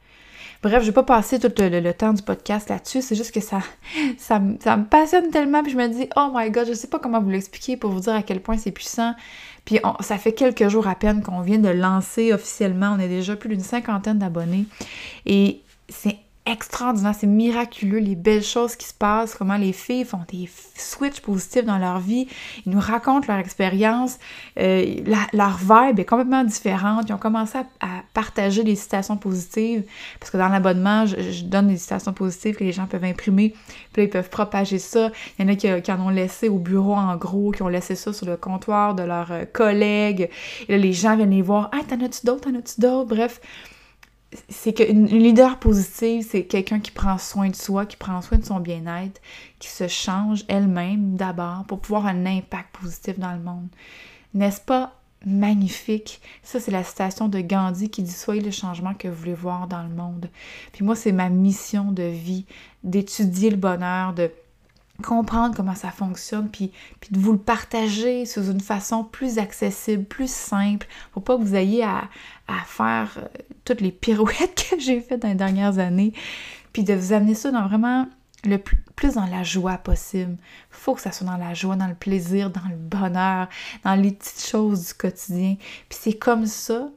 Bref, 0.63 0.83
je 0.83 0.87
vais 0.87 0.93
pas 0.93 1.03
passer 1.03 1.39
tout 1.39 1.51
le, 1.59 1.93
temps 1.93 2.13
du 2.13 2.23
podcast 2.23 2.69
là-dessus, 2.69 3.01
c'est 3.01 3.15
juste 3.15 3.33
que 3.33 3.41
ça, 3.41 3.61
ça, 4.19 4.39
me 4.39 4.85
passionne 4.85 5.31
tellement, 5.31 5.63
puis 5.63 5.73
je 5.73 5.79
me 5.79 5.89
dis, 5.89 6.09
oh 6.17 6.31
my 6.35 6.51
god, 6.51 6.69
je 6.69 6.75
sais 6.75 6.89
pas 6.89 6.99
comment 6.99 7.21
vous 7.21 7.31
l'expliquer 7.31 7.77
pour 7.79 7.91
vous 7.91 8.01
dire 8.01 8.15
à 8.15 8.23
quel 8.23 8.41
point 8.41 8.59
c'est 8.59 8.73
puissant. 8.73 9.15
Puis 9.65 9.81
ça 10.01 10.19
fait 10.19 10.33
quelques 10.33 10.69
jours 10.69 10.87
à 10.87 10.95
peine 10.95 11.23
qu'on 11.23 11.41
vient 11.41 11.59
de 11.59 11.69
lancer 11.69 12.33
officiellement, 12.33 12.95
on 12.97 13.01
est 13.01 13.09
déjà 13.09 13.37
plus 13.37 13.49
d'une 13.49 13.61
cinquantaine 13.61 14.19
d'abonnés. 14.19 14.67
Et 15.25 15.61
c'est 15.89 16.19
extraordinaire, 16.47 17.15
c'est 17.19 17.27
miraculeux, 17.27 17.99
les 17.99 18.15
belles 18.15 18.43
choses 18.43 18.77
qui 18.77 18.87
se 18.87 18.95
passent, 18.95 19.35
comment 19.35 19.57
les 19.57 19.73
filles 19.73 20.05
font 20.05 20.21
des 20.33 20.49
switches 20.77 21.21
positifs 21.21 21.65
dans 21.65 21.79
leur 21.79 21.99
vie, 21.99 22.29
ils 22.65 22.73
nous 22.73 22.81
racontent 22.81 23.27
leur 23.29 23.39
expérience, 23.39 24.19
euh, 24.59 25.03
leur 25.33 25.59
vibe 25.59 25.99
est 25.99 26.05
complètement 26.05 26.45
différente, 26.45 27.07
ils 27.09 27.13
ont 27.13 27.19
commencé 27.19 27.59
à, 27.59 27.87
partager 28.15 28.65
des 28.65 28.77
citations 28.77 29.17
positives, 29.17 29.83
parce 30.21 30.31
que 30.31 30.39
dans 30.39 30.49
l'abonnement, 30.49 31.05
je, 31.05 31.45
donne 31.45 31.69
des 31.69 31.77
citations 31.77 32.13
positives 32.13 32.57
que 32.57 32.65
les 32.65 32.73
gens 32.73 32.87
peuvent 32.87 33.05
imprimer, 33.05 33.51
puis 33.93 34.03
là, 34.03 34.05
ils 34.05 34.11
peuvent 34.11 34.31
propager 34.31 34.79
ça, 34.79 35.11
il 35.39 35.45
y 35.45 35.49
en 35.49 35.53
a 35.53 35.57
qui, 35.57 35.93
en 35.93 36.01
ont 36.01 36.11
laissé 36.11 36.49
au 36.49 36.59
bureau 36.59 36.95
en 36.95 37.17
gros, 37.17 37.51
qui 37.51 37.63
ont 37.63 37.69
laissé 37.69 37.95
ça 37.95 38.13
sur 38.13 38.27
le 38.27 38.37
comptoir 38.37 38.95
de 38.95 39.03
leurs 39.03 39.33
euh, 39.33 39.45
collègues, 39.53 40.31
et 40.69 40.73
là, 40.73 40.79
les 40.79 40.93
gens 40.93 41.17
viennent 41.17 41.31
les 41.31 41.43
voir, 41.43 41.71
«Ah, 41.73 41.81
t'en 41.87 42.03
as-tu 42.05 42.25
d'autres, 42.25 42.51
t'en 42.51 42.57
as-tu 42.57 42.81
d'autres?» 42.81 43.09
Bref, 43.17 43.41
c'est 44.49 44.73
qu'une 44.73 45.07
leader 45.07 45.59
positive, 45.59 46.27
c'est 46.29 46.45
quelqu'un 46.45 46.81
qui 46.81 46.91
prend 46.91 47.19
soin 47.19 47.49
de 47.49 47.57
soi, 47.57 47.87
qui 47.87 47.97
prend 47.97 48.21
soin 48.23 48.39
de 48.39 48.45
son 48.45 48.61
bien-être, 48.61 49.21
qui 49.59 49.69
se 49.69 49.89
change 49.89 50.45
elle-même 50.49 51.17
d'abord 51.17 51.65
pour 51.67 51.81
pouvoir 51.81 52.07
un 52.07 52.27
impact 52.27 52.77
positif 52.77 53.19
dans 53.19 53.33
le 53.33 53.41
monde. 53.41 53.69
N'est-ce 54.35 54.61
pas 54.61 54.95
magnifique? 55.25 56.21
Ça, 56.43 56.61
c'est 56.61 56.71
la 56.71 56.85
citation 56.85 57.29
de 57.29 57.41
Gandhi 57.41 57.89
qui 57.89 58.03
dit 58.03 58.11
Soyez 58.11 58.43
le 58.43 58.51
changement 58.51 58.95
que 58.95 59.09
vous 59.09 59.15
voulez 59.15 59.35
voir 59.35 59.69
dans 59.69 59.83
le 59.83 59.89
monde. 59.89 60.29
Puis 60.73 60.85
moi, 60.85 60.97
c'est 60.97 61.13
ma 61.13 61.29
mission 61.29 61.93
de 61.93 62.03
vie, 62.03 62.45
d'étudier 62.85 63.51
le 63.51 63.57
bonheur, 63.57 64.13
de 64.13 64.31
comprendre 65.03 65.55
comment 65.55 65.75
ça 65.75 65.91
fonctionne, 65.91 66.49
puis, 66.49 66.73
puis 67.01 67.11
de 67.13 67.19
vous 67.19 67.33
le 67.33 67.39
partager 67.39 68.27
sous 68.27 68.51
une 68.51 68.61
façon 68.61 69.05
plus 69.05 69.39
accessible, 69.39 70.05
plus 70.05 70.31
simple. 70.31 70.87
Faut 71.13 71.21
pas 71.21 71.37
que 71.37 71.43
vous 71.43 71.55
ayez 71.55 71.85
à, 71.85 72.09
faire 72.67 73.19
euh, 73.19 73.27
toutes 73.65 73.81
les 73.81 73.93
pirouettes 73.93 74.67
que 74.71 74.81
j'ai 74.81 75.01
faites 75.01 75.23
dans 75.23 75.29
les 75.29 75.35
dernières 75.35 75.79
années, 75.79 76.13
puis 76.73 76.85
de 76.85 76.95
vous 76.95 77.13
amener 77.13 77.35
ça 77.35 77.51
dans 77.51 77.67
vraiment 77.67 78.07
le 78.45 78.59
plus, 78.59 79.15
dans 79.15 79.27
la 79.27 79.43
joie 79.43 79.79
possible. 79.79 80.37
Faut 80.71 80.95
que 80.95 81.01
ça 81.01 81.13
soit 81.13 81.27
dans 81.27 81.37
la 81.37 81.55
joie, 81.55 81.77
dans 81.77 81.89
le 81.89 81.95
plaisir, 81.95 82.51
dans 82.51 82.69
le 82.69 82.77
bonheur, 82.77 83.49
dans 83.85 83.95
les 83.95 84.13
petites 84.13 84.47
choses 84.47 84.89
du 84.89 84.95
quotidien. 84.95 85.57
Puis 85.89 85.99
c'est 86.01 86.15
comme 86.15 86.47
ça, 86.47 86.89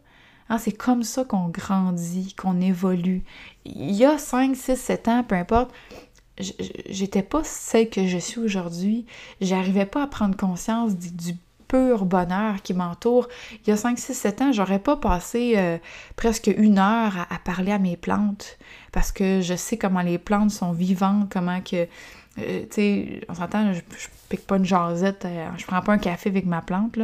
hein, 0.49 0.57
c'est 0.57 0.71
comme 0.71 1.03
ça 1.03 1.23
qu'on 1.23 1.47
grandit, 1.47 2.33
qu'on 2.35 2.61
évolue. 2.61 3.23
Il 3.65 3.91
y 3.91 4.05
a 4.05 4.17
5, 4.17 4.55
6, 4.55 4.75
7 4.75 5.07
ans, 5.07 5.23
peu 5.23 5.35
importe, 5.35 5.71
j'étais 6.39 7.23
pas 7.23 7.43
celle 7.43 7.89
que 7.89 8.07
je 8.07 8.17
suis 8.17 8.39
aujourd'hui. 8.39 9.05
J'arrivais 9.41 9.85
pas 9.85 10.03
à 10.03 10.07
prendre 10.07 10.35
conscience 10.35 10.95
du, 10.95 11.35
pur 11.67 12.05
bonheur 12.05 12.63
qui 12.63 12.73
m'entoure. 12.73 13.27
Il 13.63 13.69
y 13.69 13.71
a 13.71 13.77
5, 13.77 13.99
6, 13.99 14.13
7 14.15 14.41
ans, 14.41 14.51
j'aurais 14.51 14.79
pas 14.79 14.97
passé 14.97 15.53
euh, 15.55 15.77
presque 16.15 16.47
une 16.47 16.79
heure 16.79 17.27
à, 17.29 17.37
parler 17.37 17.71
à 17.71 17.77
mes 17.77 17.95
plantes 17.95 18.57
parce 18.91 19.11
que 19.11 19.41
je 19.41 19.53
sais 19.53 19.77
comment 19.77 20.01
les 20.01 20.17
plantes 20.17 20.49
sont 20.49 20.71
vivantes, 20.71 21.31
comment 21.31 21.61
que 21.61 21.87
euh, 22.41 22.61
tu 22.63 22.67
sais, 22.71 23.21
on 23.29 23.33
s'entend, 23.33 23.73
je, 23.73 23.81
pique 24.29 24.45
pas 24.45 24.57
une 24.57 24.65
jasette, 24.65 25.25
euh, 25.25 25.47
je 25.57 25.65
prends 25.65 25.81
pas 25.81 25.93
un 25.93 25.97
café 25.97 26.29
avec 26.29 26.45
ma 26.45 26.61
plante, 26.61 26.99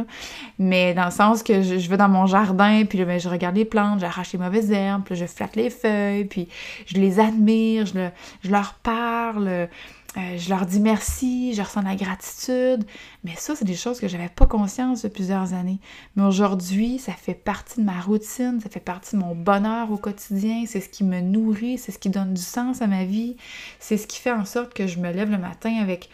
mais 0.58 0.94
dans 0.94 1.06
le 1.06 1.10
sens 1.10 1.42
que 1.42 1.62
je, 1.62 1.88
vais 1.88 1.96
dans 1.96 2.08
mon 2.08 2.26
jardin, 2.26 2.84
puis 2.84 3.04
ben, 3.04 3.18
je 3.18 3.28
regarde 3.28 3.56
les 3.56 3.64
plantes, 3.64 4.00
j'arrache 4.00 4.32
les 4.32 4.38
mauvaises 4.38 4.70
herbes, 4.70 5.02
puis 5.04 5.16
je 5.16 5.26
flatte 5.26 5.56
les 5.56 5.70
feuilles, 5.70 6.24
puis 6.24 6.48
je 6.86 6.96
les 6.96 7.18
admire, 7.20 7.86
je, 7.86 8.08
je 8.44 8.50
leur 8.50 8.74
parle, 8.74 9.68
euh, 10.16 10.38
je 10.38 10.48
leur 10.48 10.64
dis 10.64 10.80
merci, 10.80 11.52
je 11.54 11.60
ressens 11.60 11.82
la 11.82 11.94
gratitude. 11.94 12.84
Mais 13.24 13.34
ça, 13.36 13.54
c'est 13.54 13.64
des 13.64 13.74
choses 13.74 14.00
que 14.00 14.08
j'avais 14.08 14.28
pas 14.28 14.46
conscience 14.46 15.02
de 15.02 15.08
plusieurs 15.08 15.52
années. 15.52 15.78
Mais 16.16 16.24
aujourd'hui, 16.24 16.98
ça 16.98 17.12
fait 17.12 17.34
partie 17.34 17.80
de 17.80 17.84
ma 17.84 18.00
routine, 18.00 18.60
ça 18.60 18.70
fait 18.70 18.80
partie 18.80 19.16
de 19.16 19.20
mon 19.20 19.34
bonheur 19.34 19.90
au 19.90 19.98
quotidien. 19.98 20.64
C'est 20.66 20.80
ce 20.80 20.88
qui 20.88 21.04
me 21.04 21.20
nourrit, 21.20 21.76
c'est 21.78 21.92
ce 21.92 21.98
qui 21.98 22.08
donne 22.08 22.34
du 22.34 22.42
sens 22.42 22.80
à 22.80 22.86
ma 22.86 23.04
vie. 23.04 23.36
C'est 23.78 23.98
ce 23.98 24.06
qui 24.06 24.18
fait 24.18 24.32
en 24.32 24.44
sorte 24.44 24.72
que 24.72 24.86
je 24.86 24.98
me 24.98 25.12
lève 25.12 25.30
le 25.30 25.38
matin 25.38 25.74
avec 25.80 26.08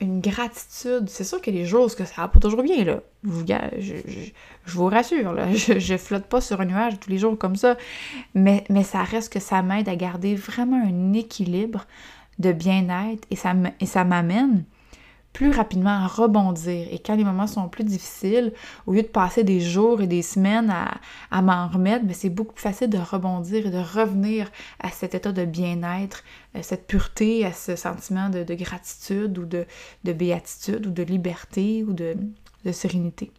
une 0.00 0.20
gratitude. 0.20 1.08
C'est 1.08 1.24
sûr 1.24 1.40
que 1.40 1.50
les 1.50 1.64
jours 1.64 1.94
que 1.96 2.04
ça 2.04 2.22
va 2.22 2.28
pas 2.28 2.38
toujours 2.38 2.62
bien, 2.62 2.84
là. 2.84 3.00
Je, 3.24 3.94
vous 4.66 4.86
rassure. 4.86 5.34
Je, 5.54 5.78
je, 5.78 5.96
flotte 5.96 6.26
pas 6.26 6.40
sur 6.40 6.60
un 6.60 6.66
nuage 6.66 7.00
tous 7.00 7.10
les 7.10 7.18
jours 7.18 7.36
comme 7.36 7.56
ça. 7.56 7.76
Mais, 8.34 8.64
mais 8.68 8.84
ça 8.84 9.02
reste 9.02 9.32
que 9.32 9.40
ça 9.40 9.62
m'aide 9.62 9.88
à 9.88 9.96
garder 9.96 10.36
vraiment 10.36 10.80
un 10.80 11.14
équilibre 11.14 11.86
de 12.38 12.52
bien-être 12.52 13.26
et 13.30 13.36
ça, 13.36 13.54
et 13.80 14.04
m'amène 14.04 14.64
plus 15.34 15.50
rapidement 15.50 15.90
à 15.90 16.06
rebondir. 16.06 16.86
Et 16.90 17.00
quand 17.00 17.16
les 17.16 17.24
moments 17.24 17.48
sont 17.48 17.68
plus 17.68 17.84
difficiles, 17.84 18.52
au 18.86 18.94
lieu 18.94 19.02
de 19.02 19.08
passer 19.08 19.42
des 19.42 19.60
jours 19.60 20.00
et 20.00 20.06
des 20.06 20.22
semaines 20.22 20.72
à, 21.30 21.42
m'en 21.42 21.68
remettre, 21.68 22.04
mais 22.06 22.14
c'est 22.14 22.30
beaucoup 22.30 22.54
plus 22.54 22.62
facile 22.62 22.88
de 22.88 22.98
rebondir 22.98 23.66
et 23.66 23.70
de 23.70 23.78
revenir 23.78 24.50
à 24.78 24.90
cet 24.90 25.14
état 25.14 25.32
de 25.32 25.44
bien-être, 25.44 26.22
à 26.54 26.62
cette 26.62 26.86
pureté, 26.86 27.44
à 27.44 27.52
ce 27.52 27.74
sentiment 27.74 28.30
de, 28.30 28.54
gratitude 28.54 29.36
ou 29.36 29.44
de, 29.44 29.66
béatitude 30.04 30.86
ou 30.86 30.90
de 30.90 31.02
liberté 31.02 31.84
ou 31.86 31.92
de, 31.92 32.14
sérénité. 32.72 33.32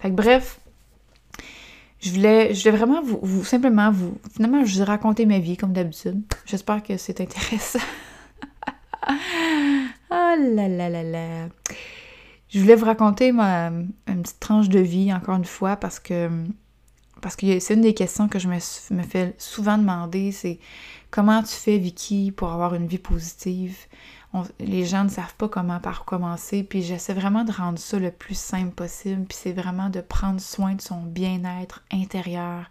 Fait 0.00 0.10
bref, 0.10 0.60
je 2.00 2.10
voulais, 2.10 2.52
je 2.52 2.62
voulais 2.62 2.76
vraiment 2.76 3.00
vous, 3.02 3.42
simplement 3.42 3.90
vous, 3.90 4.18
finalement, 4.34 4.64
je 4.66 4.82
vous 4.84 5.18
ai 5.18 5.26
ma 5.26 5.38
vie 5.38 5.56
comme 5.56 5.72
d'habitude. 5.72 6.20
J'espère 6.44 6.82
que 6.82 6.98
c'est 6.98 7.22
intéressant. 7.22 7.78
oh 10.10 10.34
là 10.38 10.68
là 10.68 10.88
là 10.88 11.02
là. 11.02 11.48
Je 12.48 12.60
voulais 12.60 12.74
vous 12.74 12.84
raconter 12.84 13.32
ma, 13.32 13.68
une 13.68 14.22
petite 14.22 14.40
tranche 14.40 14.68
de 14.68 14.80
vie, 14.80 15.12
encore 15.12 15.36
une 15.36 15.44
fois, 15.44 15.76
parce 15.76 15.98
que 15.98 16.28
parce 17.22 17.36
que 17.36 17.60
c'est 17.60 17.74
une 17.74 17.82
des 17.82 17.94
questions 17.94 18.28
que 18.28 18.40
je 18.40 18.48
me, 18.48 18.56
me 18.96 19.02
fais 19.02 19.34
souvent 19.38 19.78
demander, 19.78 20.32
c'est 20.32 20.58
comment 21.10 21.40
tu 21.42 21.54
fais, 21.54 21.78
Vicky, 21.78 22.32
pour 22.32 22.52
avoir 22.52 22.74
une 22.74 22.86
vie 22.86 22.98
positive? 22.98 23.76
les 24.60 24.86
gens 24.86 25.04
ne 25.04 25.08
savent 25.10 25.34
pas 25.34 25.48
comment 25.48 25.78
par 25.78 26.04
commencer, 26.04 26.62
puis 26.62 26.82
j'essaie 26.82 27.12
vraiment 27.12 27.44
de 27.44 27.52
rendre 27.52 27.78
ça 27.78 27.98
le 27.98 28.10
plus 28.10 28.38
simple 28.38 28.72
possible, 28.72 29.26
puis 29.26 29.36
c'est 29.40 29.52
vraiment 29.52 29.90
de 29.90 30.00
prendre 30.00 30.40
soin 30.40 30.74
de 30.74 30.80
son 30.80 31.02
bien-être 31.02 31.82
intérieur, 31.92 32.70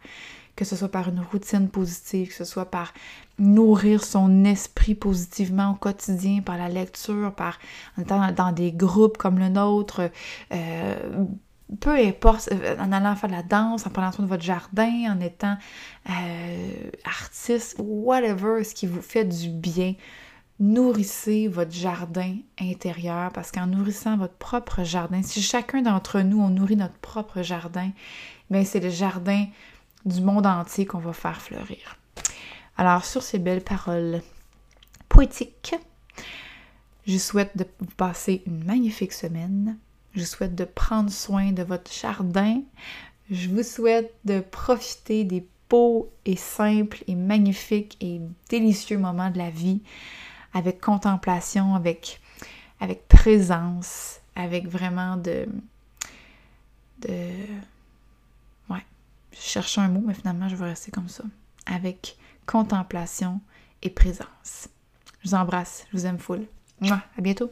que 0.56 0.66
ce 0.66 0.76
soit 0.76 0.90
par 0.90 1.10
une 1.10 1.20
routine 1.20 1.70
positive, 1.70 2.30
que 2.30 2.34
ce 2.36 2.44
soit 2.44 2.70
par 2.70 2.94
nourrir 3.40 4.04
son 4.04 4.44
esprit 4.44 4.96
positivement 4.96 5.72
au 5.72 5.76
quotidien, 5.76 6.42
par 6.42 6.58
la 6.58 6.70
lecture, 6.70 7.34
par 7.34 7.60
en 7.98 8.02
étant 8.02 8.32
dans 8.32 8.52
des 8.52 8.72
groupes 8.72 9.18
comme 9.18 9.40
le 9.40 9.50
nôtre, 9.50 10.12
euh, 10.54 11.26
peu 11.80 11.92
importe, 11.92 12.50
euh, 12.52 12.76
en 12.80 12.92
allant 12.92 13.16
faire 13.16 13.30
de 13.30 13.36
la 13.36 13.44
danse, 13.44 13.88
en 13.88 13.90
prenant 13.90 14.12
soin 14.12 14.26
de 14.26 14.30
votre 14.30 14.44
jardin, 14.44 15.12
en 15.12 15.20
étant 15.20 15.58
euh, 16.10 16.90
artiste, 17.06 17.76
whatever, 17.80 18.64
ce 18.64 18.74
qui 18.74 18.88
vous 18.88 19.02
fait 19.02 19.26
du 19.26 19.50
bien. 19.50 19.96
Nourrissez 20.60 21.48
votre 21.48 21.72
jardin 21.72 22.36
intérieur 22.60 23.32
parce 23.32 23.52
qu'en 23.52 23.66
nourrissant 23.66 24.18
votre 24.18 24.36
propre 24.36 24.84
jardin, 24.84 25.24
si 25.24 25.42
chacun 25.42 25.82
d'entre 25.82 26.22
nous, 26.22 26.40
on 26.40 26.50
nourrit 26.50 26.76
notre 26.76 26.98
propre 27.00 27.42
jardin, 27.42 27.90
bien 28.52 28.64
c'est 28.64 28.80
le 28.80 28.92
jardin 28.92 29.48
du 30.06 30.22
monde 30.22 30.46
entier 30.46 30.86
qu'on 30.86 31.00
va 31.00 31.14
faire 31.14 31.42
fleurir. 31.42 31.98
Alors 32.78 33.06
sur 33.06 33.22
ces 33.22 33.40
belles 33.40 33.64
paroles 33.64 34.22
poétiques, 35.10 35.76
je 37.08 37.18
souhaite 37.18 37.56
de 37.58 37.66
vous 37.80 37.96
passer 37.98 38.44
une 38.46 38.64
magnifique 38.64 39.14
semaine. 39.14 39.78
Je 40.14 40.24
souhaite 40.24 40.56
de 40.56 40.66
prendre 40.66 41.10
soin 41.10 41.52
de 41.52 41.64
votre 41.64 41.92
jardin. 41.92 42.62
Je 43.30 43.50
vous 43.50 43.64
souhaite 43.64 44.14
de 44.26 44.40
profiter 44.40 45.24
des 45.24 45.46
beaux 45.70 46.12
et 46.26 46.36
simples 46.36 47.04
et 47.08 47.16
magnifiques 47.16 47.98
et 48.02 48.20
délicieux 48.50 48.98
moments 48.98 49.32
de 49.32 49.38
la 49.38 49.50
vie 49.50 49.82
avec 50.54 50.82
contemplation, 50.82 51.76
avec, 51.76 52.20
avec 52.80 53.08
présence, 53.08 54.20
avec 54.36 54.68
vraiment 54.68 55.16
de, 55.16 55.48
de... 57.00 57.30
Je 59.34 59.40
un 59.82 59.88
mot, 59.88 60.04
mais 60.06 60.14
finalement, 60.14 60.50
je 60.50 60.56
vais 60.56 60.66
rester 60.66 60.92
comme 60.92 61.10
ça. 61.10 61.24
Avec 61.66 62.18
contemplation 62.46 63.42
et 63.82 63.90
présence. 63.90 64.68
Je 65.24 65.30
vous 65.30 65.36
embrasse, 65.36 65.86
je 65.92 65.98
vous 65.98 66.06
aime 66.06 66.20
full. 66.20 66.46
À 66.82 67.22
bientôt! 67.22 67.52